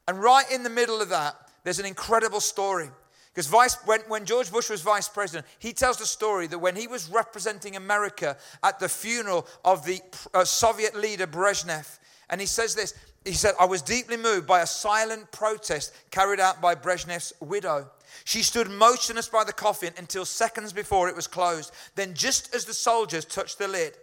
And 0.09 0.21
right 0.21 0.51
in 0.51 0.63
the 0.63 0.71
middle 0.71 1.01
of 1.01 1.09
that, 1.11 1.37
there's 1.63 1.79
an 1.79 1.87
incredible 1.87 2.41
story. 2.41 2.91
Because 3.33 3.47
vice, 3.47 3.77
when, 3.85 4.01
when 4.09 4.25
George 4.25 4.51
Bush 4.51 4.69
was 4.69 4.83
vice 4.83 5.09
president, 5.09 5.47
he 5.61 5.73
tells 5.73 5.99
the 5.99 6.07
story 6.07 6.49
that 6.49 6.59
when 6.59 6.75
he 6.75 6.89
was 6.89 7.09
representing 7.09 7.77
America 7.77 8.37
at 8.65 8.81
the 8.81 8.89
funeral 8.89 9.47
of 9.65 9.85
the 9.85 10.01
uh, 10.35 10.45
Soviet 10.45 10.97
leader 10.97 11.29
Brezhnev, 11.29 11.99
and 12.29 12.41
he 12.41 12.47
says 12.47 12.75
this 12.75 12.95
he 13.25 13.33
said, 13.33 13.55
I 13.61 13.67
was 13.67 13.83
deeply 13.83 14.17
moved 14.17 14.47
by 14.47 14.63
a 14.63 14.67
silent 14.67 15.31
protest 15.31 15.95
carried 16.11 16.41
out 16.41 16.61
by 16.61 16.75
Brezhnev's 16.75 17.35
widow. 17.41 17.91
She 18.25 18.43
stood 18.43 18.71
motionless 18.71 19.29
by 19.29 19.45
the 19.45 19.53
coffin 19.53 19.93
until 19.97 20.25
seconds 20.25 20.73
before 20.73 21.09
it 21.09 21.17
was 21.17 21.27
closed. 21.27 21.73
Then, 21.95 22.15
just 22.15 22.55
as 22.55 22.65
the 22.65 22.75
soldiers 22.75 23.25
touched 23.25 23.59
the 23.59 23.69
lid, 23.69 23.95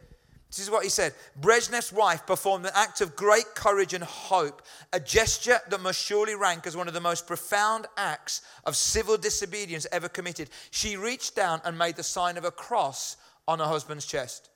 this 0.50 0.60
is 0.60 0.72
what 0.72 0.84
he 0.84 0.90
said. 0.90 1.14
Brezhnev's 1.42 1.92
wife 1.92 2.26
performed 2.26 2.66
an 2.66 2.72
act 2.74 3.02
of 3.02 3.16
great 3.16 3.54
courage 3.54 3.94
and 3.94 4.04
hope, 4.04 4.62
a 4.94 5.00
gesture 5.00 5.60
that 5.70 5.82
must 5.82 6.02
surely 6.02 6.36
rank 6.36 6.66
as 6.66 6.78
one 6.78 6.88
of 6.88 6.94
the 6.94 7.02
most 7.02 7.28
profound 7.28 7.86
acts 7.98 8.42
of 8.66 8.78
civil 8.78 9.18
disobedience 9.18 9.86
ever 9.92 10.08
committed. 10.08 10.50
She 10.72 10.96
reached 10.96 11.36
down 11.36 11.62
and 11.66 11.78
made 11.78 11.98
the 11.98 12.04
sign 12.04 12.38
of 12.38 12.46
a 12.46 12.52
cross 12.52 13.18
on 13.48 13.60
her 13.60 13.66
husband's 13.66 14.06
chest. 14.06 14.50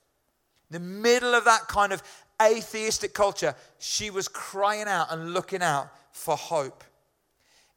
In 0.70 0.74
the 0.76 0.80
middle 0.80 1.36
of 1.36 1.44
that 1.44 1.68
kind 1.68 1.92
of 1.92 2.02
atheistic 2.42 3.14
culture, 3.14 3.54
she 3.78 4.10
was 4.10 4.30
crying 4.30 4.88
out 4.88 5.12
and 5.12 5.34
looking 5.34 5.62
out 5.62 5.90
for 6.14 6.38
hope. 6.38 6.86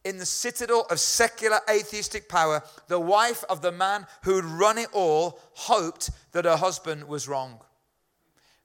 In 0.05 0.19
the 0.19 0.27
citadel 0.27 0.87
of 0.91 1.01
secular 1.01 1.61
atheistic 1.69 2.29
power, 2.29 2.63
the 2.89 3.01
wife 3.01 3.43
of 3.49 3.63
the 3.63 3.73
man 3.73 4.07
who'd 4.23 4.45
run 4.45 4.77
it 4.77 4.89
all 4.93 5.41
hoped 5.55 6.11
that 6.33 6.45
her 6.45 6.57
husband 6.57 7.05
was 7.09 7.27
wrong. 7.27 7.61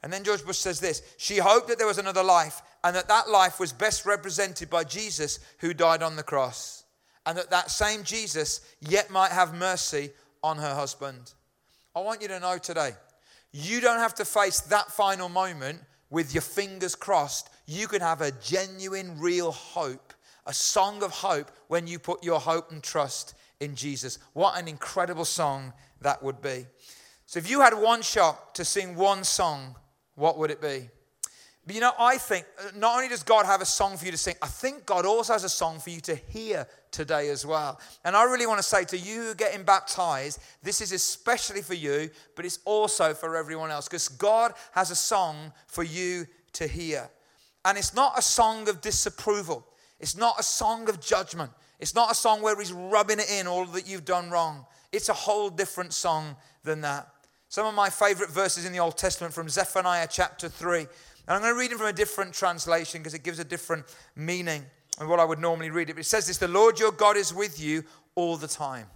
And 0.04 0.12
then 0.12 0.24
George 0.24 0.46
Bush 0.46 0.58
says 0.58 0.80
this 0.80 1.02
She 1.18 1.38
hoped 1.38 1.68
that 1.68 1.78
there 1.78 1.88
was 1.88 1.98
another 1.98 2.24
life 2.24 2.62
and 2.84 2.96
that 2.96 3.08
that 3.08 3.30
life 3.30 3.60
was 3.60 3.74
best 3.74 4.06
represented 4.06 4.70
by 4.70 4.84
Jesus 4.84 5.40
who 5.60 5.74
died 5.74 6.04
on 6.04 6.16
the 6.16 6.24
cross. 6.24 6.86
And 7.26 7.38
that 7.38 7.50
that 7.50 7.72
same 7.72 8.04
Jesus 8.04 8.62
yet 8.80 9.10
might 9.10 9.32
have 9.32 9.54
mercy 9.54 10.12
on 10.44 10.58
her 10.58 10.74
husband. 10.74 11.34
I 11.96 12.00
want 12.00 12.22
you 12.22 12.28
to 12.30 12.40
know 12.40 12.58
today, 12.58 12.92
you 13.52 13.82
don't 13.82 14.00
have 14.00 14.16
to 14.16 14.26
face 14.26 14.62
that 14.62 14.92
final 14.92 15.28
moment 15.28 15.82
with 16.10 16.34
your 16.34 16.42
fingers 16.42 16.96
crossed. 16.96 17.50
You 17.66 17.88
can 17.88 18.02
have 18.02 18.22
a 18.22 18.32
genuine, 18.32 19.20
real 19.20 19.52
hope, 19.52 20.14
a 20.50 20.54
song 20.54 21.04
of 21.04 21.12
hope 21.12 21.52
when 21.68 21.88
you 21.88 22.00
put 22.00 22.24
your 22.24 22.40
hope 22.40 22.72
and 22.72 22.84
trust 22.84 23.36
in 23.60 23.76
Jesus. 23.76 24.20
What 24.34 24.60
an 24.60 24.68
incredible 24.68 25.26
song 25.26 25.72
that 26.02 26.22
would 26.22 26.42
be. 26.42 26.66
So, 27.26 27.38
if 27.38 27.50
you 27.50 27.62
had 27.62 27.74
one 27.74 28.02
shot 28.02 28.56
to 28.56 28.66
sing 28.66 28.96
one 28.96 29.24
song 29.24 29.76
what 30.20 30.38
would 30.38 30.52
it 30.52 30.62
be? 30.62 30.90
But 31.66 31.76
you 31.76 31.82
know, 31.82 31.94
I 31.98 32.18
think 32.18 32.46
uh, 32.60 32.72
not 32.76 32.96
only 32.96 33.08
does 33.08 33.24
God 33.24 33.46
have 33.46 33.62
a 33.62 33.66
song 33.66 33.96
for 33.96 34.06
you 34.06 34.12
to 34.12 34.18
sing, 34.18 34.36
I 34.42 34.48
think 34.48 34.86
God 34.86 35.06
also 35.06 35.34
has 35.34 35.44
a 35.44 35.50
song 35.50 35.80
for 35.80 35.92
you 35.92 36.02
to 36.02 36.16
hear 36.16 36.68
today 36.92 37.30
as 37.30 37.46
well. 37.46 37.80
And 38.04 38.16
I 38.16 38.24
really 38.24 38.46
want 38.46 38.60
to 38.60 38.64
say 38.64 38.84
to 38.86 38.98
you 38.98 39.34
getting 39.36 39.64
baptized, 39.64 40.42
this 40.62 40.82
is 40.82 40.92
especially 40.92 41.62
for 41.62 41.76
you, 41.76 42.10
but 42.36 42.46
it's 42.46 42.60
also 42.66 43.14
for 43.14 43.38
everyone 43.38 43.72
else 43.72 43.88
because 43.88 44.10
God 44.10 44.54
has 44.72 44.92
a 44.92 44.96
song 44.96 45.54
for 45.68 45.84
you 45.84 46.26
to 46.54 46.68
hear. 46.68 47.10
And 47.64 47.78
it's 47.78 47.94
not 47.94 48.18
a 48.18 48.22
song 48.22 48.68
of 48.68 48.82
disapproval, 48.82 49.66
it's 50.00 50.16
not 50.16 50.40
a 50.40 50.44
song 50.44 50.90
of 50.90 51.00
judgment, 51.02 51.52
it's 51.80 51.96
not 51.96 52.12
a 52.12 52.16
song 52.16 52.42
where 52.42 52.58
He's 52.58 52.74
rubbing 52.74 53.20
it 53.20 53.30
in 53.32 53.48
all 53.48 53.66
that 53.66 53.88
you've 53.88 54.06
done 54.06 54.30
wrong. 54.30 54.66
It's 54.92 55.10
a 55.10 55.14
whole 55.14 55.50
different 55.50 55.94
song 55.94 56.36
than 56.64 56.82
that. 56.82 57.08
Some 57.48 57.66
of 57.66 57.74
my 57.74 57.90
favorite 57.90 58.30
verses 58.30 58.66
in 58.66 58.74
the 58.74 58.80
Old 58.80 58.98
Testament 58.98 59.34
from 59.34 59.50
Zephaniah 59.50 60.08
chapter 60.10 60.48
3. 60.48 60.80
And 60.80 60.88
I'm 61.28 61.42
going 61.42 61.54
to 61.54 61.60
read 61.60 61.72
them 61.72 61.78
from 61.78 61.88
a 61.88 61.94
different 61.94 62.34
translation 62.34 63.02
because 63.02 63.14
it 63.14 63.24
gives 63.24 63.40
a 63.40 63.44
different 63.44 63.86
meaning 64.16 64.64
than 64.98 65.08
what 65.08 65.20
I 65.20 65.26
would 65.26 65.40
normally 65.40 65.70
read 65.70 65.90
it. 65.90 65.94
But 65.94 66.02
it 66.02 66.06
says 66.06 66.28
this 66.28 66.38
The 66.38 66.48
Lord 66.48 66.80
your 66.80 66.92
God 66.92 67.18
is 67.18 67.34
with 67.34 67.60
you 67.60 67.84
all 68.16 68.38
the 68.38 68.48
time. 68.48 68.88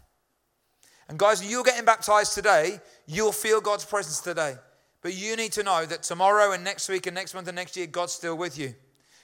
And 1.10 1.18
guys, 1.20 1.44
you're 1.44 1.64
getting 1.64 1.86
baptized 1.86 2.34
today, 2.34 2.80
you'll 3.06 3.32
feel 3.32 3.62
God's 3.62 3.86
presence 3.86 4.20
today. 4.20 4.56
But 5.02 5.16
you 5.16 5.36
need 5.36 5.52
to 5.54 5.64
know 5.64 5.86
that 5.86 6.04
tomorrow 6.04 6.54
and 6.54 6.64
next 6.64 6.88
week 6.90 7.08
and 7.08 7.16
next 7.16 7.34
month 7.34 7.48
and 7.48 7.56
next 7.56 7.76
year, 7.76 7.88
God's 7.88 8.14
still 8.14 8.36
with 8.36 8.58
you. 8.58 8.74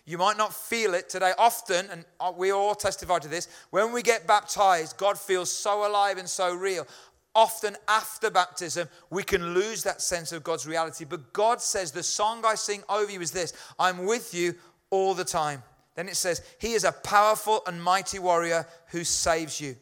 You 0.10 0.18
might 0.18 0.38
not 0.38 0.56
feel 0.56 0.96
it 0.96 1.08
today. 1.08 1.34
Often, 1.38 1.88
and 1.92 2.04
uh, 2.20 2.32
we 2.36 2.52
all 2.52 2.74
testify 2.74 3.20
to 3.20 3.28
this, 3.28 3.48
when 3.70 3.92
we 3.94 4.02
get 4.02 4.26
baptized, 4.26 4.98
God 4.98 5.20
feels 5.20 5.52
so 5.52 5.88
alive 5.88 6.18
and 6.18 6.28
so 6.28 6.56
real 6.56 6.88
often 7.36 7.78
after 7.88 8.32
baptism, 8.32 8.90
we 9.12 9.22
can 9.22 9.54
lose 9.54 9.84
that 9.84 10.02
sense 10.02 10.32
of 10.32 10.44
God's 10.44 10.66
reality. 10.66 11.06
But 11.06 11.32
God 11.32 11.62
says, 11.62 11.92
The 11.92 12.02
song 12.02 12.44
I 12.44 12.56
sing 12.56 12.82
over 12.90 13.12
you 13.12 13.22
is 13.22 13.30
this 13.30 13.54
I'm 13.78 14.08
with 14.08 14.34
you 14.34 14.56
all 14.90 15.14
the 15.14 15.24
time. 15.24 15.62
Then 15.94 16.10
it 16.10 16.16
says, 16.16 16.42
He 16.58 16.74
is 16.74 16.86
a 16.86 16.92
powerful 16.92 17.62
and 17.68 17.82
mighty 17.82 18.18
warrior 18.18 18.66
who 18.88 19.04
saves 19.04 19.62
you. 19.62 19.76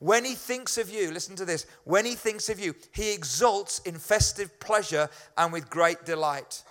When 0.00 0.24
he 0.24 0.34
thinks 0.34 0.76
of 0.76 0.90
you, 0.90 1.12
listen 1.12 1.36
to 1.36 1.44
this, 1.44 1.66
when 1.84 2.04
he 2.04 2.16
thinks 2.16 2.48
of 2.48 2.58
you, 2.58 2.74
he 2.92 3.12
exults 3.12 3.78
in 3.86 3.94
festive 3.94 4.58
pleasure 4.58 5.08
and 5.36 5.52
with 5.52 5.70
great 5.70 6.04
delight. 6.04 6.64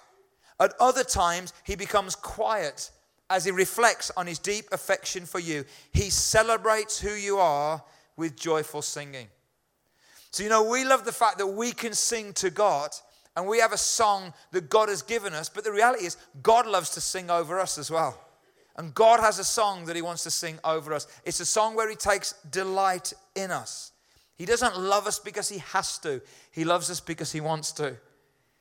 At 0.59 0.73
other 0.77 1.05
times, 1.05 1.53
he 1.63 1.77
becomes 1.77 2.15
quiet 2.15 2.91
as 3.29 3.45
he 3.45 3.51
reflects 3.51 4.11
on 4.15 4.27
his 4.27 4.39
deep 4.39 4.65
affection 4.71 5.25
for 5.25 5.39
you. 5.39 5.65
He 5.91 6.09
celebrates 6.09 6.99
who 6.99 7.11
you 7.11 7.37
are 7.37 7.83
with 8.15 8.35
joyful 8.35 8.81
singing. 8.81 9.27
So, 10.31 10.43
you 10.43 10.49
know, 10.49 10.63
we 10.63 10.85
love 10.85 11.05
the 11.05 11.11
fact 11.11 11.37
that 11.37 11.47
we 11.47 11.71
can 11.71 11.93
sing 11.93 12.33
to 12.33 12.49
God 12.49 12.91
and 13.35 13.47
we 13.47 13.59
have 13.59 13.71
a 13.71 13.77
song 13.77 14.33
that 14.51 14.69
God 14.69 14.89
has 14.89 15.01
given 15.01 15.33
us, 15.33 15.47
but 15.47 15.63
the 15.63 15.71
reality 15.71 16.05
is, 16.05 16.17
God 16.41 16.65
loves 16.65 16.89
to 16.91 17.01
sing 17.01 17.29
over 17.29 17.59
us 17.59 17.77
as 17.77 17.91
well. 17.91 18.19
And 18.77 18.93
God 18.93 19.19
has 19.19 19.39
a 19.39 19.43
song 19.43 19.85
that 19.85 19.95
He 19.95 20.01
wants 20.01 20.23
to 20.23 20.31
sing 20.31 20.59
over 20.63 20.93
us. 20.93 21.07
It's 21.23 21.39
a 21.39 21.45
song 21.45 21.75
where 21.75 21.89
He 21.89 21.95
takes 21.95 22.33
delight 22.49 23.13
in 23.35 23.51
us. 23.51 23.91
He 24.35 24.45
doesn't 24.45 24.79
love 24.79 25.07
us 25.07 25.19
because 25.19 25.49
He 25.49 25.59
has 25.59 25.97
to, 25.99 26.21
He 26.51 26.63
loves 26.63 26.89
us 26.89 26.99
because 26.99 27.31
He 27.31 27.41
wants 27.41 27.71
to. 27.73 27.97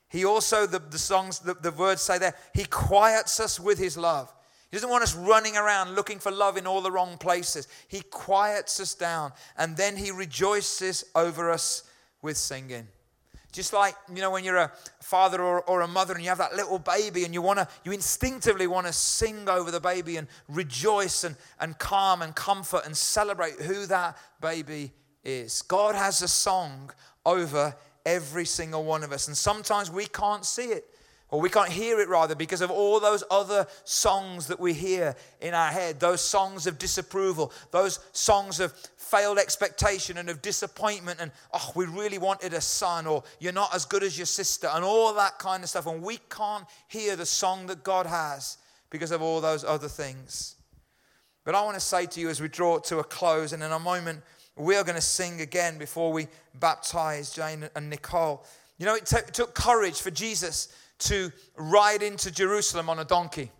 He 0.09 0.25
also, 0.25 0.67
the, 0.67 0.79
the 0.79 0.99
songs, 0.99 1.41
the, 1.41 1.55
the 1.55 1.73
words 1.73 2.03
say 2.03 2.19
there, 2.19 2.35
He 2.55 2.65
quiets 2.65 3.41
us 3.41 3.59
with 3.59 3.79
His 3.79 3.97
love. 3.97 4.33
He 4.71 4.77
doesn't 4.77 4.91
want 4.91 5.05
us 5.05 5.15
running 5.15 5.57
around 5.57 5.95
looking 5.95 6.19
for 6.19 6.33
love 6.33 6.57
in 6.57 6.67
all 6.67 6.81
the 6.81 6.91
wrong 6.91 7.19
places. 7.19 7.69
He 7.89 8.01
quiets 8.01 8.81
us 8.81 8.95
down 8.95 9.33
and 9.57 9.77
then 9.77 9.97
he 9.97 10.11
rejoices 10.11 11.05
over 11.15 11.51
us 11.51 11.85
with 12.21 12.37
singing. 12.37 12.89
Just 13.53 13.73
like, 13.73 13.95
you 14.15 14.21
know, 14.21 14.31
when 14.31 14.45
you're 14.45 14.57
a 14.57 14.73
father 15.01 15.41
or, 15.41 15.63
or 15.63 15.81
a 15.81 15.89
mother 15.89 16.13
and 16.13 16.23
you 16.23 16.29
have 16.29 16.39
that 16.39 16.57
little 16.57 16.79
baby 16.79 17.25
and 17.25 17.33
you 17.33 17.41
want 17.41 17.59
to, 17.59 17.69
you 17.85 17.93
instinctively 17.93 18.67
want 18.67 18.87
to 18.87 18.93
sing 18.93 19.49
over 19.49 19.71
the 19.71 19.81
baby 19.81 20.19
and 20.19 20.29
rejoice 20.49 21.25
and, 21.25 21.37
and 21.59 21.79
calm 21.79 22.21
and 22.21 22.35
comfort 22.35 22.83
and 22.85 22.95
celebrate 22.95 23.55
who 23.55 23.87
that 23.87 24.19
baby 24.43 24.93
is. 25.25 25.63
God 25.63 25.95
has 25.95 26.21
a 26.21 26.29
song 26.29 26.91
over 27.25 27.75
every 28.05 28.45
single 28.45 28.85
one 28.85 29.03
of 29.03 29.13
us. 29.13 29.27
And 29.29 29.37
sometimes 29.37 29.91
we 29.91 30.07
can't 30.07 30.45
see 30.45 30.67
it. 30.67 30.85
Or 31.31 31.41
we 31.41 31.51
can't 31.51 31.71
hear 31.71 32.01
it 32.01 32.09
rather 32.09 32.37
because 32.37 32.61
of 32.61 32.71
all 32.71 33.01
those 33.01 33.25
other 33.31 33.67
songs 33.83 34.47
that 34.47 34.61
we 34.61 34.73
hear 34.73 35.17
in 35.41 35.55
our 35.55 35.73
head, 35.73 35.99
those 35.99 36.21
songs 36.21 36.69
of 36.69 36.79
disapproval, 36.79 37.53
those 37.73 37.99
songs 38.13 38.61
of 38.61 38.73
failed 38.97 39.39
expectation 39.39 40.19
and 40.19 40.29
of 40.29 40.41
disappointment, 40.41 41.19
and 41.21 41.33
oh, 41.53 41.73
we 41.75 41.87
really 41.87 42.19
wanted 42.19 42.53
a 42.53 42.61
son, 42.61 43.09
or 43.09 43.25
you're 43.41 43.53
not 43.53 43.75
as 43.75 43.85
good 43.85 44.05
as 44.05 44.17
your 44.17 44.27
sister, 44.27 44.69
and 44.73 44.85
all 44.85 45.13
that 45.15 45.39
kind 45.41 45.65
of 45.65 45.69
stuff. 45.69 45.87
And 45.87 46.01
we 46.01 46.21
can't 46.31 46.65
hear 46.87 47.17
the 47.17 47.27
song 47.27 47.67
that 47.67 47.83
God 47.83 48.07
has 48.07 48.59
because 48.91 49.11
of 49.11 49.21
all 49.21 49.41
those 49.41 49.65
other 49.65 49.89
things. 49.89 50.55
But 51.45 51.57
I 51.57 51.63
want 51.63 51.75
to 51.75 51.81
say 51.81 52.07
to 52.07 52.21
you 52.21 52.29
as 52.29 52.41
we 52.41 52.49
draw 52.49 52.79
to 52.79 52.99
a 52.99 53.05
close, 53.05 53.53
and 53.53 53.65
in 53.65 53.73
a 53.73 53.79
moment, 53.81 54.23
we 54.57 54.77
are 54.77 54.85
going 54.85 54.97
to 54.97 55.01
sing 55.01 55.41
again 55.41 55.77
before 55.77 56.13
we 56.13 56.29
baptize 56.55 57.33
Jane 57.33 57.69
and 57.75 57.91
Nicole. 57.91 58.45
You 58.79 58.87
know, 58.87 58.95
it, 58.95 59.07
t- 59.07 59.19
took 59.33 59.55
courage 59.55 60.01
for 60.01 60.11
Jesus 60.11 60.69
to 60.99 61.33
ride 61.57 62.03
into 62.03 62.31
Jerusalem 62.31 62.89
on 62.89 62.99
a 62.99 63.05
donkey 63.05 63.51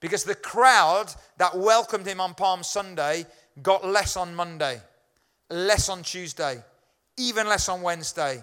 because 0.00 0.24
the 0.24 0.34
crowd 0.34 1.12
that 1.38 1.56
welcomed 1.56 2.06
him 2.06 2.20
on 2.20 2.34
Palm 2.34 2.62
Sunday 2.62 3.26
got 3.62 3.86
less 3.86 4.16
on 4.16 4.34
Monday, 4.34 4.80
less 5.50 5.88
on 5.88 6.02
Tuesday, 6.02 6.62
even 7.16 7.48
less 7.48 7.68
on 7.68 7.82
Wednesday, 7.82 8.42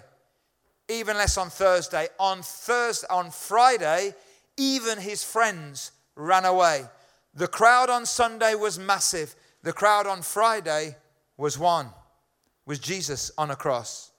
even 0.88 1.16
less 1.16 1.38
on 1.38 1.50
Thursday. 1.50 2.08
On 2.18 2.42
Thursday, 2.42 3.06
on 3.08 3.30
Friday, 3.30 4.14
even 4.56 4.98
his 4.98 5.24
friends 5.24 5.92
ran 6.16 6.44
away. 6.44 6.84
The 7.34 7.48
crowd 7.48 7.90
on 7.90 8.06
Sunday 8.06 8.54
was 8.54 8.78
massive. 8.78 9.34
The 9.62 9.72
crowd 9.72 10.06
on 10.06 10.22
Friday 10.22 10.96
was 11.36 11.58
one, 11.58 11.88
was 12.66 12.78
Jesus 12.78 13.30
on 13.38 13.50
a 13.50 13.56
cross. 13.56 14.12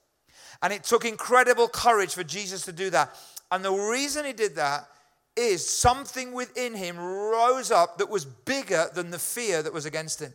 And 0.62 0.72
it 0.72 0.84
took 0.84 1.04
incredible 1.04 1.68
courage 1.68 2.14
for 2.14 2.24
Jesus 2.24 2.62
to 2.62 2.72
do 2.72 2.90
that. 2.90 3.14
And 3.50 3.64
the 3.64 3.72
reason 3.72 4.24
he 4.24 4.32
did 4.32 4.56
that 4.56 4.88
is 5.36 5.68
something 5.68 6.32
within 6.32 6.74
him 6.74 6.98
rose 6.98 7.70
up 7.70 7.98
that 7.98 8.08
was 8.08 8.24
bigger 8.24 8.86
than 8.94 9.10
the 9.10 9.18
fear 9.18 9.62
that 9.62 9.72
was 9.72 9.86
against 9.86 10.20
him. 10.20 10.32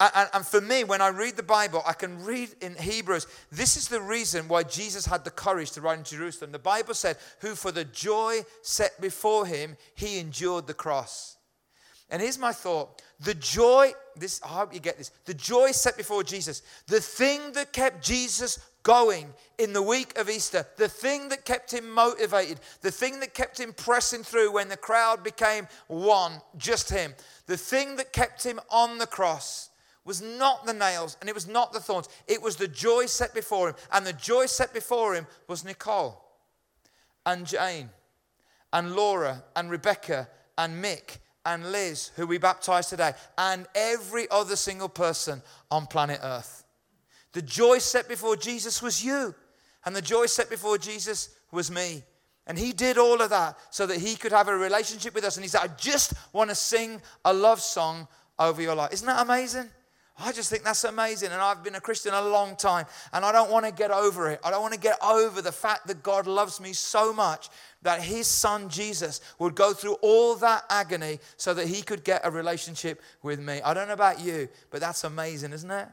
And, 0.00 0.44
for 0.44 0.60
me, 0.60 0.82
when 0.82 1.00
I 1.00 1.08
read 1.08 1.36
the 1.36 1.44
Bible, 1.44 1.80
I 1.86 1.92
can 1.92 2.24
read 2.24 2.50
in 2.60 2.74
Hebrews, 2.74 3.28
this 3.52 3.76
is 3.76 3.86
the 3.86 4.00
reason 4.00 4.48
why 4.48 4.64
Jesus 4.64 5.06
had 5.06 5.24
the 5.24 5.30
courage 5.30 5.70
to 5.72 5.80
ride 5.80 5.98
in 5.98 6.04
Jerusalem. 6.04 6.50
The 6.50 6.58
Bible 6.58 6.94
said, 6.94 7.16
Who 7.40 7.54
for 7.54 7.70
the 7.70 7.84
joy 7.84 8.40
set 8.62 9.00
before 9.00 9.46
him, 9.46 9.76
he 9.94 10.18
endured 10.18 10.66
the 10.66 10.74
cross. 10.74 11.33
And 12.14 12.22
here's 12.22 12.38
my 12.38 12.52
thought. 12.52 13.02
The 13.18 13.34
joy, 13.34 13.92
this, 14.14 14.40
I 14.44 14.46
hope 14.46 14.72
you 14.72 14.78
get 14.78 14.98
this, 14.98 15.10
the 15.24 15.34
joy 15.34 15.72
set 15.72 15.96
before 15.96 16.22
Jesus, 16.22 16.62
the 16.86 17.00
thing 17.00 17.50
that 17.54 17.72
kept 17.72 18.04
Jesus 18.04 18.60
going 18.84 19.34
in 19.58 19.72
the 19.72 19.82
week 19.82 20.16
of 20.16 20.30
Easter, 20.30 20.64
the 20.76 20.88
thing 20.88 21.28
that 21.30 21.44
kept 21.44 21.74
him 21.74 21.90
motivated, 21.90 22.60
the 22.82 22.90
thing 22.92 23.18
that 23.18 23.34
kept 23.34 23.58
him 23.58 23.72
pressing 23.72 24.22
through 24.22 24.52
when 24.52 24.68
the 24.68 24.76
crowd 24.76 25.24
became 25.24 25.66
one, 25.88 26.34
just 26.56 26.88
him, 26.88 27.14
the 27.46 27.56
thing 27.56 27.96
that 27.96 28.12
kept 28.12 28.46
him 28.46 28.60
on 28.70 28.98
the 28.98 29.08
cross 29.08 29.70
was 30.04 30.22
not 30.22 30.66
the 30.66 30.72
nails 30.72 31.16
and 31.18 31.28
it 31.28 31.34
was 31.34 31.48
not 31.48 31.72
the 31.72 31.80
thorns. 31.80 32.08
It 32.28 32.40
was 32.40 32.54
the 32.54 32.68
joy 32.68 33.06
set 33.06 33.34
before 33.34 33.70
him. 33.70 33.74
And 33.90 34.06
the 34.06 34.12
joy 34.12 34.46
set 34.46 34.72
before 34.72 35.16
him 35.16 35.26
was 35.48 35.64
Nicole 35.64 36.24
and 37.26 37.44
Jane 37.44 37.90
and 38.72 38.94
Laura 38.94 39.42
and 39.56 39.68
Rebecca 39.68 40.28
and 40.56 40.80
Mick 40.80 41.18
and 41.46 41.72
Liz, 41.72 42.10
who 42.16 42.26
we 42.26 42.38
baptized 42.38 42.90
today, 42.90 43.12
and 43.36 43.66
every 43.74 44.26
other 44.30 44.56
single 44.56 44.88
person 44.88 45.42
on 45.70 45.86
planet 45.86 46.20
Earth. 46.22 46.64
The 47.32 47.42
joy 47.42 47.78
set 47.78 48.08
before 48.08 48.36
Jesus 48.36 48.80
was 48.80 49.04
you, 49.04 49.34
and 49.84 49.94
the 49.94 50.02
joy 50.02 50.26
set 50.26 50.48
before 50.48 50.78
Jesus 50.78 51.30
was 51.50 51.70
me. 51.70 52.02
And 52.46 52.58
he 52.58 52.72
did 52.72 52.98
all 52.98 53.20
of 53.22 53.30
that 53.30 53.56
so 53.70 53.86
that 53.86 53.98
he 53.98 54.16
could 54.16 54.32
have 54.32 54.48
a 54.48 54.56
relationship 54.56 55.14
with 55.14 55.24
us. 55.24 55.36
And 55.36 55.44
he 55.44 55.48
said, 55.48 55.62
I 55.62 55.68
just 55.78 56.12
want 56.32 56.50
to 56.50 56.56
sing 56.56 57.00
a 57.24 57.32
love 57.32 57.60
song 57.60 58.06
over 58.38 58.60
your 58.60 58.74
life. 58.74 58.92
Isn't 58.92 59.06
that 59.06 59.22
amazing? 59.22 59.70
I 60.16 60.30
just 60.30 60.48
think 60.48 60.62
that's 60.62 60.84
amazing. 60.84 61.32
And 61.32 61.40
I've 61.40 61.64
been 61.64 61.74
a 61.74 61.80
Christian 61.80 62.14
a 62.14 62.22
long 62.22 62.54
time. 62.54 62.86
And 63.12 63.24
I 63.24 63.32
don't 63.32 63.50
want 63.50 63.66
to 63.66 63.72
get 63.72 63.90
over 63.90 64.30
it. 64.30 64.40
I 64.44 64.50
don't 64.50 64.62
want 64.62 64.74
to 64.74 64.78
get 64.78 64.96
over 65.02 65.42
the 65.42 65.52
fact 65.52 65.88
that 65.88 66.02
God 66.02 66.26
loves 66.26 66.60
me 66.60 66.72
so 66.72 67.12
much 67.12 67.48
that 67.82 68.00
his 68.00 68.28
son 68.28 68.68
Jesus 68.68 69.20
would 69.38 69.54
go 69.54 69.72
through 69.72 69.94
all 70.02 70.36
that 70.36 70.64
agony 70.70 71.18
so 71.36 71.52
that 71.54 71.66
he 71.66 71.82
could 71.82 72.04
get 72.04 72.20
a 72.24 72.30
relationship 72.30 73.02
with 73.22 73.40
me. 73.40 73.60
I 73.62 73.74
don't 73.74 73.88
know 73.88 73.94
about 73.94 74.20
you, 74.20 74.48
but 74.70 74.80
that's 74.80 75.02
amazing, 75.02 75.52
isn't 75.52 75.70
it? 75.70 75.88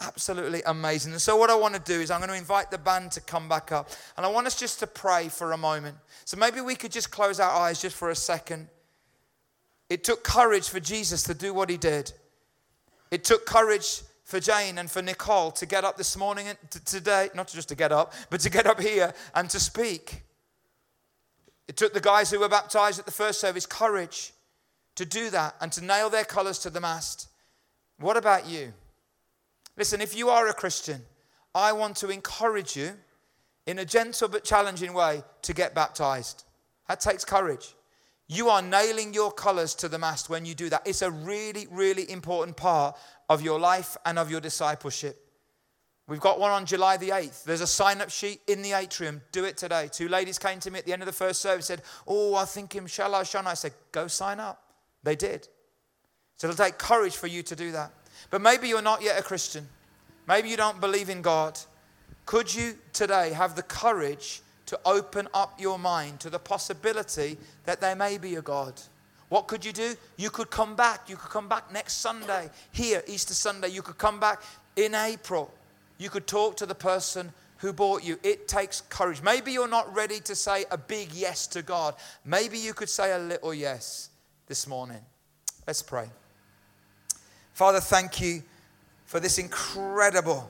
Absolutely 0.00 0.62
amazing. 0.66 1.12
And 1.12 1.20
so, 1.20 1.36
what 1.36 1.50
I 1.50 1.54
want 1.54 1.74
to 1.74 1.80
do 1.80 2.00
is, 2.00 2.10
I'm 2.10 2.20
going 2.20 2.30
to 2.30 2.36
invite 2.36 2.70
the 2.70 2.78
band 2.78 3.12
to 3.12 3.20
come 3.20 3.50
back 3.50 3.70
up. 3.70 3.90
And 4.16 4.24
I 4.24 4.30
want 4.30 4.46
us 4.46 4.58
just 4.58 4.78
to 4.80 4.86
pray 4.86 5.28
for 5.28 5.52
a 5.52 5.58
moment. 5.58 5.98
So, 6.24 6.38
maybe 6.38 6.62
we 6.62 6.74
could 6.74 6.90
just 6.90 7.10
close 7.10 7.38
our 7.38 7.50
eyes 7.50 7.82
just 7.82 7.96
for 7.96 8.08
a 8.08 8.14
second. 8.14 8.68
It 9.90 10.02
took 10.02 10.24
courage 10.24 10.70
for 10.70 10.80
Jesus 10.80 11.22
to 11.24 11.34
do 11.34 11.52
what 11.52 11.68
he 11.68 11.76
did. 11.76 12.14
It 13.10 13.24
took 13.24 13.46
courage 13.46 14.02
for 14.24 14.38
Jane 14.38 14.78
and 14.78 14.90
for 14.90 15.02
Nicole 15.02 15.50
to 15.52 15.66
get 15.66 15.84
up 15.84 15.96
this 15.96 16.16
morning 16.16 16.46
and 16.48 16.58
today, 16.84 17.30
not 17.34 17.48
just 17.48 17.68
to 17.70 17.74
get 17.74 17.90
up, 17.90 18.12
but 18.30 18.40
to 18.40 18.50
get 18.50 18.66
up 18.66 18.80
here 18.80 19.12
and 19.34 19.50
to 19.50 19.58
speak. 19.58 20.22
It 21.66 21.76
took 21.76 21.92
the 21.92 22.00
guys 22.00 22.30
who 22.30 22.40
were 22.40 22.48
baptized 22.48 22.98
at 22.98 23.06
the 23.06 23.12
first 23.12 23.40
service 23.40 23.66
courage 23.66 24.32
to 24.94 25.04
do 25.04 25.30
that 25.30 25.56
and 25.60 25.72
to 25.72 25.84
nail 25.84 26.10
their 26.10 26.24
colors 26.24 26.58
to 26.60 26.70
the 26.70 26.80
mast. 26.80 27.28
What 27.98 28.16
about 28.16 28.48
you? 28.48 28.72
Listen, 29.76 30.00
if 30.00 30.16
you 30.16 30.30
are 30.30 30.48
a 30.48 30.54
Christian, 30.54 31.02
I 31.54 31.72
want 31.72 31.96
to 31.96 32.08
encourage 32.08 32.76
you 32.76 32.92
in 33.66 33.78
a 33.78 33.84
gentle 33.84 34.28
but 34.28 34.44
challenging 34.44 34.92
way 34.92 35.22
to 35.42 35.52
get 35.52 35.74
baptized. 35.74 36.44
That 36.88 37.00
takes 37.00 37.24
courage. 37.24 37.74
You 38.32 38.48
are 38.48 38.62
nailing 38.62 39.12
your 39.12 39.32
colors 39.32 39.74
to 39.74 39.88
the 39.88 39.98
mast 39.98 40.30
when 40.30 40.44
you 40.44 40.54
do 40.54 40.68
that. 40.68 40.86
It's 40.86 41.02
a 41.02 41.10
really, 41.10 41.66
really 41.68 42.08
important 42.08 42.56
part 42.56 42.96
of 43.28 43.42
your 43.42 43.58
life 43.58 43.96
and 44.06 44.20
of 44.20 44.30
your 44.30 44.40
discipleship. 44.40 45.28
We've 46.06 46.20
got 46.20 46.38
one 46.38 46.52
on 46.52 46.64
July 46.64 46.96
the 46.96 47.08
8th. 47.08 47.42
There's 47.42 47.60
a 47.60 47.66
sign 47.66 48.00
up 48.00 48.08
sheet 48.08 48.40
in 48.46 48.62
the 48.62 48.70
atrium. 48.74 49.20
Do 49.32 49.44
it 49.46 49.56
today. 49.56 49.88
Two 49.92 50.06
ladies 50.06 50.38
came 50.38 50.60
to 50.60 50.70
me 50.70 50.78
at 50.78 50.86
the 50.86 50.92
end 50.92 51.02
of 51.02 51.06
the 51.06 51.12
first 51.12 51.40
service 51.40 51.66
said, 51.66 51.82
Oh, 52.06 52.36
I 52.36 52.44
think 52.44 52.72
him, 52.72 52.86
shall 52.86 53.16
I, 53.16 53.24
shall 53.24 53.48
I? 53.48 53.50
I 53.50 53.54
said, 53.54 53.72
Go 53.90 54.06
sign 54.06 54.38
up. 54.38 54.62
They 55.02 55.16
did. 55.16 55.48
So 56.36 56.48
it'll 56.48 56.64
take 56.64 56.78
courage 56.78 57.16
for 57.16 57.26
you 57.26 57.42
to 57.42 57.56
do 57.56 57.72
that. 57.72 57.92
But 58.30 58.42
maybe 58.42 58.68
you're 58.68 58.80
not 58.80 59.02
yet 59.02 59.18
a 59.18 59.24
Christian. 59.24 59.68
Maybe 60.28 60.50
you 60.50 60.56
don't 60.56 60.80
believe 60.80 61.08
in 61.08 61.20
God. 61.20 61.58
Could 62.26 62.54
you 62.54 62.74
today 62.92 63.32
have 63.32 63.56
the 63.56 63.64
courage 63.64 64.42
to 64.70 64.78
open 64.84 65.26
up 65.34 65.60
your 65.60 65.80
mind 65.80 66.20
to 66.20 66.30
the 66.30 66.38
possibility 66.38 67.36
that 67.64 67.80
there 67.80 67.96
may 67.96 68.18
be 68.18 68.36
a 68.36 68.40
God. 68.40 68.80
What 69.28 69.48
could 69.48 69.64
you 69.64 69.72
do? 69.72 69.96
You 70.16 70.30
could 70.30 70.48
come 70.48 70.76
back. 70.76 71.10
You 71.10 71.16
could 71.16 71.28
come 71.28 71.48
back 71.48 71.72
next 71.72 71.94
Sunday, 71.94 72.48
here, 72.70 73.02
Easter 73.08 73.34
Sunday. 73.34 73.66
You 73.66 73.82
could 73.82 73.98
come 73.98 74.20
back 74.20 74.40
in 74.76 74.94
April. 74.94 75.52
You 75.98 76.08
could 76.08 76.28
talk 76.28 76.56
to 76.58 76.66
the 76.66 76.74
person 76.76 77.32
who 77.56 77.72
bought 77.72 78.04
you. 78.04 78.20
It 78.22 78.46
takes 78.46 78.82
courage. 78.82 79.22
Maybe 79.22 79.50
you're 79.50 79.66
not 79.66 79.92
ready 79.92 80.20
to 80.20 80.36
say 80.36 80.64
a 80.70 80.78
big 80.78 81.12
yes 81.14 81.48
to 81.48 81.62
God. 81.62 81.96
Maybe 82.24 82.56
you 82.56 82.72
could 82.72 82.88
say 82.88 83.10
a 83.10 83.18
little 83.18 83.52
yes 83.52 84.10
this 84.46 84.68
morning. 84.68 85.00
Let's 85.66 85.82
pray. 85.82 86.08
Father, 87.54 87.80
thank 87.80 88.20
you 88.20 88.44
for 89.04 89.18
this 89.18 89.36
incredible 89.38 90.48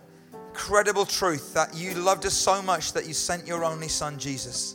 incredible 0.50 1.07
truth 1.07 1.54
that 1.54 1.73
you 1.76 1.95
loved 1.95 2.26
us 2.26 2.35
so 2.35 2.61
much 2.61 2.92
that 2.92 3.07
you 3.07 3.14
sent 3.14 3.47
your 3.47 3.64
only 3.64 3.87
son, 3.87 4.19
Jesus. 4.19 4.75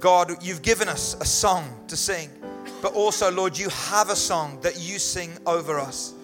God, 0.00 0.42
you've 0.42 0.62
given 0.62 0.88
us 0.88 1.14
a 1.20 1.24
song 1.24 1.68
to 1.88 1.96
sing, 1.96 2.30
but 2.80 2.94
also, 2.94 3.30
Lord, 3.30 3.58
you 3.58 3.68
have 3.68 4.08
a 4.08 4.16
song 4.16 4.58
that 4.62 4.80
you 4.80 4.98
sing 4.98 5.32
over 5.46 5.78
us. 5.78 6.14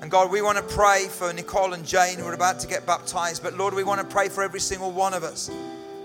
And 0.00 0.10
God, 0.10 0.30
we 0.30 0.42
want 0.42 0.58
to 0.58 0.62
pray 0.62 1.06
for 1.08 1.32
Nicole 1.32 1.72
and 1.72 1.84
Jane 1.84 2.18
who 2.18 2.26
are 2.26 2.34
about 2.34 2.60
to 2.60 2.68
get 2.68 2.86
baptized, 2.86 3.42
but 3.42 3.54
Lord, 3.54 3.74
we 3.74 3.82
want 3.82 4.00
to 4.00 4.06
pray 4.06 4.28
for 4.28 4.44
every 4.44 4.60
single 4.60 4.92
one 4.92 5.12
of 5.12 5.24
us 5.24 5.50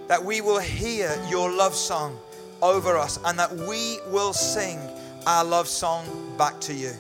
that 0.08 0.24
we 0.24 0.42
will 0.42 0.60
hear 0.60 1.16
your 1.30 1.52
love 1.52 1.76
song 1.76 2.18
over 2.64 2.98
us 2.98 3.20
and 3.26 3.38
that 3.38 3.54
we 3.54 4.00
will 4.08 4.34
sing 4.34 4.80
our 5.28 5.46
love 5.46 5.68
song 5.68 6.06
back 6.38 6.60
to 6.62 6.74
you. 6.74 6.92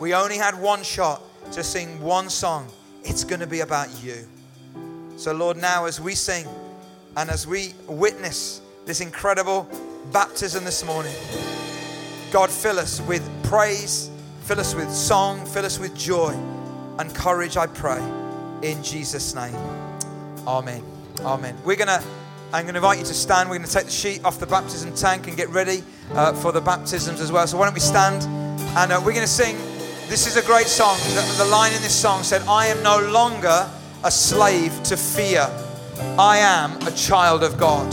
We 0.00 0.14
only 0.14 0.38
had 0.38 0.58
one 0.58 0.82
shot 0.82 1.20
to 1.52 1.62
sing 1.62 2.00
one 2.00 2.30
song 2.30 2.70
it's 3.06 3.24
going 3.24 3.40
to 3.40 3.46
be 3.46 3.60
about 3.60 3.88
you. 4.02 4.26
So, 5.16 5.32
Lord, 5.32 5.56
now 5.56 5.86
as 5.86 6.00
we 6.00 6.14
sing 6.14 6.46
and 7.16 7.30
as 7.30 7.46
we 7.46 7.72
witness 7.86 8.60
this 8.84 9.00
incredible 9.00 9.68
baptism 10.12 10.64
this 10.64 10.84
morning, 10.84 11.14
God, 12.30 12.50
fill 12.50 12.78
us 12.78 13.00
with 13.02 13.26
praise, 13.44 14.10
fill 14.42 14.60
us 14.60 14.74
with 14.74 14.90
song, 14.92 15.46
fill 15.46 15.64
us 15.64 15.78
with 15.78 15.96
joy 15.96 16.34
and 16.98 17.14
courage, 17.14 17.56
I 17.56 17.66
pray, 17.66 18.02
in 18.62 18.82
Jesus' 18.82 19.34
name. 19.34 19.56
Amen. 20.46 20.82
Amen. 21.20 21.56
We're 21.64 21.76
going 21.76 21.88
to, 21.88 22.02
I'm 22.52 22.64
going 22.64 22.74
to 22.74 22.78
invite 22.78 22.98
you 22.98 23.04
to 23.04 23.14
stand. 23.14 23.48
We're 23.48 23.56
going 23.56 23.68
to 23.68 23.74
take 23.74 23.86
the 23.86 23.90
sheet 23.90 24.24
off 24.24 24.38
the 24.38 24.46
baptism 24.46 24.94
tank 24.94 25.28
and 25.28 25.36
get 25.36 25.48
ready 25.50 25.82
uh, 26.12 26.32
for 26.34 26.52
the 26.52 26.60
baptisms 26.60 27.20
as 27.20 27.32
well. 27.32 27.46
So, 27.46 27.56
why 27.56 27.64
don't 27.64 27.74
we 27.74 27.80
stand 27.80 28.22
and 28.76 28.92
uh, 28.92 29.00
we're 29.02 29.12
going 29.12 29.24
to 29.24 29.26
sing. 29.26 29.56
This 30.08 30.28
is 30.28 30.36
a 30.36 30.42
great 30.42 30.68
song. 30.68 30.96
The, 31.14 31.34
the 31.38 31.50
line 31.50 31.72
in 31.72 31.82
this 31.82 31.94
song 31.94 32.22
said, 32.22 32.40
I 32.42 32.66
am 32.66 32.80
no 32.80 33.00
longer 33.10 33.68
a 34.04 34.10
slave 34.10 34.80
to 34.84 34.96
fear. 34.96 35.48
I 36.16 36.38
am 36.38 36.80
a 36.86 36.92
child 36.92 37.42
of 37.42 37.58
God. 37.58 37.92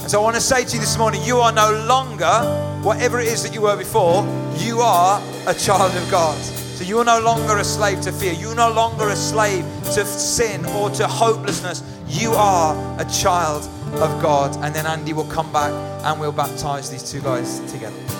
And 0.00 0.10
so 0.10 0.20
I 0.20 0.24
want 0.24 0.36
to 0.36 0.40
say 0.40 0.64
to 0.64 0.74
you 0.74 0.80
this 0.80 0.96
morning, 0.96 1.22
you 1.22 1.36
are 1.36 1.52
no 1.52 1.84
longer 1.86 2.80
whatever 2.82 3.20
it 3.20 3.28
is 3.28 3.42
that 3.42 3.52
you 3.52 3.60
were 3.60 3.76
before, 3.76 4.24
you 4.56 4.80
are 4.80 5.22
a 5.46 5.52
child 5.52 5.94
of 5.94 6.10
God. 6.10 6.38
So 6.40 6.82
you're 6.82 7.04
no 7.04 7.20
longer 7.20 7.58
a 7.58 7.64
slave 7.64 8.00
to 8.02 8.12
fear. 8.12 8.32
You're 8.32 8.54
no 8.54 8.72
longer 8.72 9.10
a 9.10 9.16
slave 9.16 9.64
to 9.92 10.06
sin 10.06 10.64
or 10.64 10.88
to 10.90 11.06
hopelessness. 11.06 11.82
You 12.08 12.32
are 12.32 12.74
a 12.98 13.04
child 13.04 13.64
of 13.96 14.22
God. 14.22 14.56
And 14.64 14.74
then 14.74 14.86
Andy 14.86 15.12
will 15.12 15.28
come 15.28 15.52
back 15.52 15.72
and 16.06 16.18
we'll 16.18 16.32
baptize 16.32 16.90
these 16.90 17.02
two 17.02 17.20
guys 17.20 17.60
together. 17.70 18.19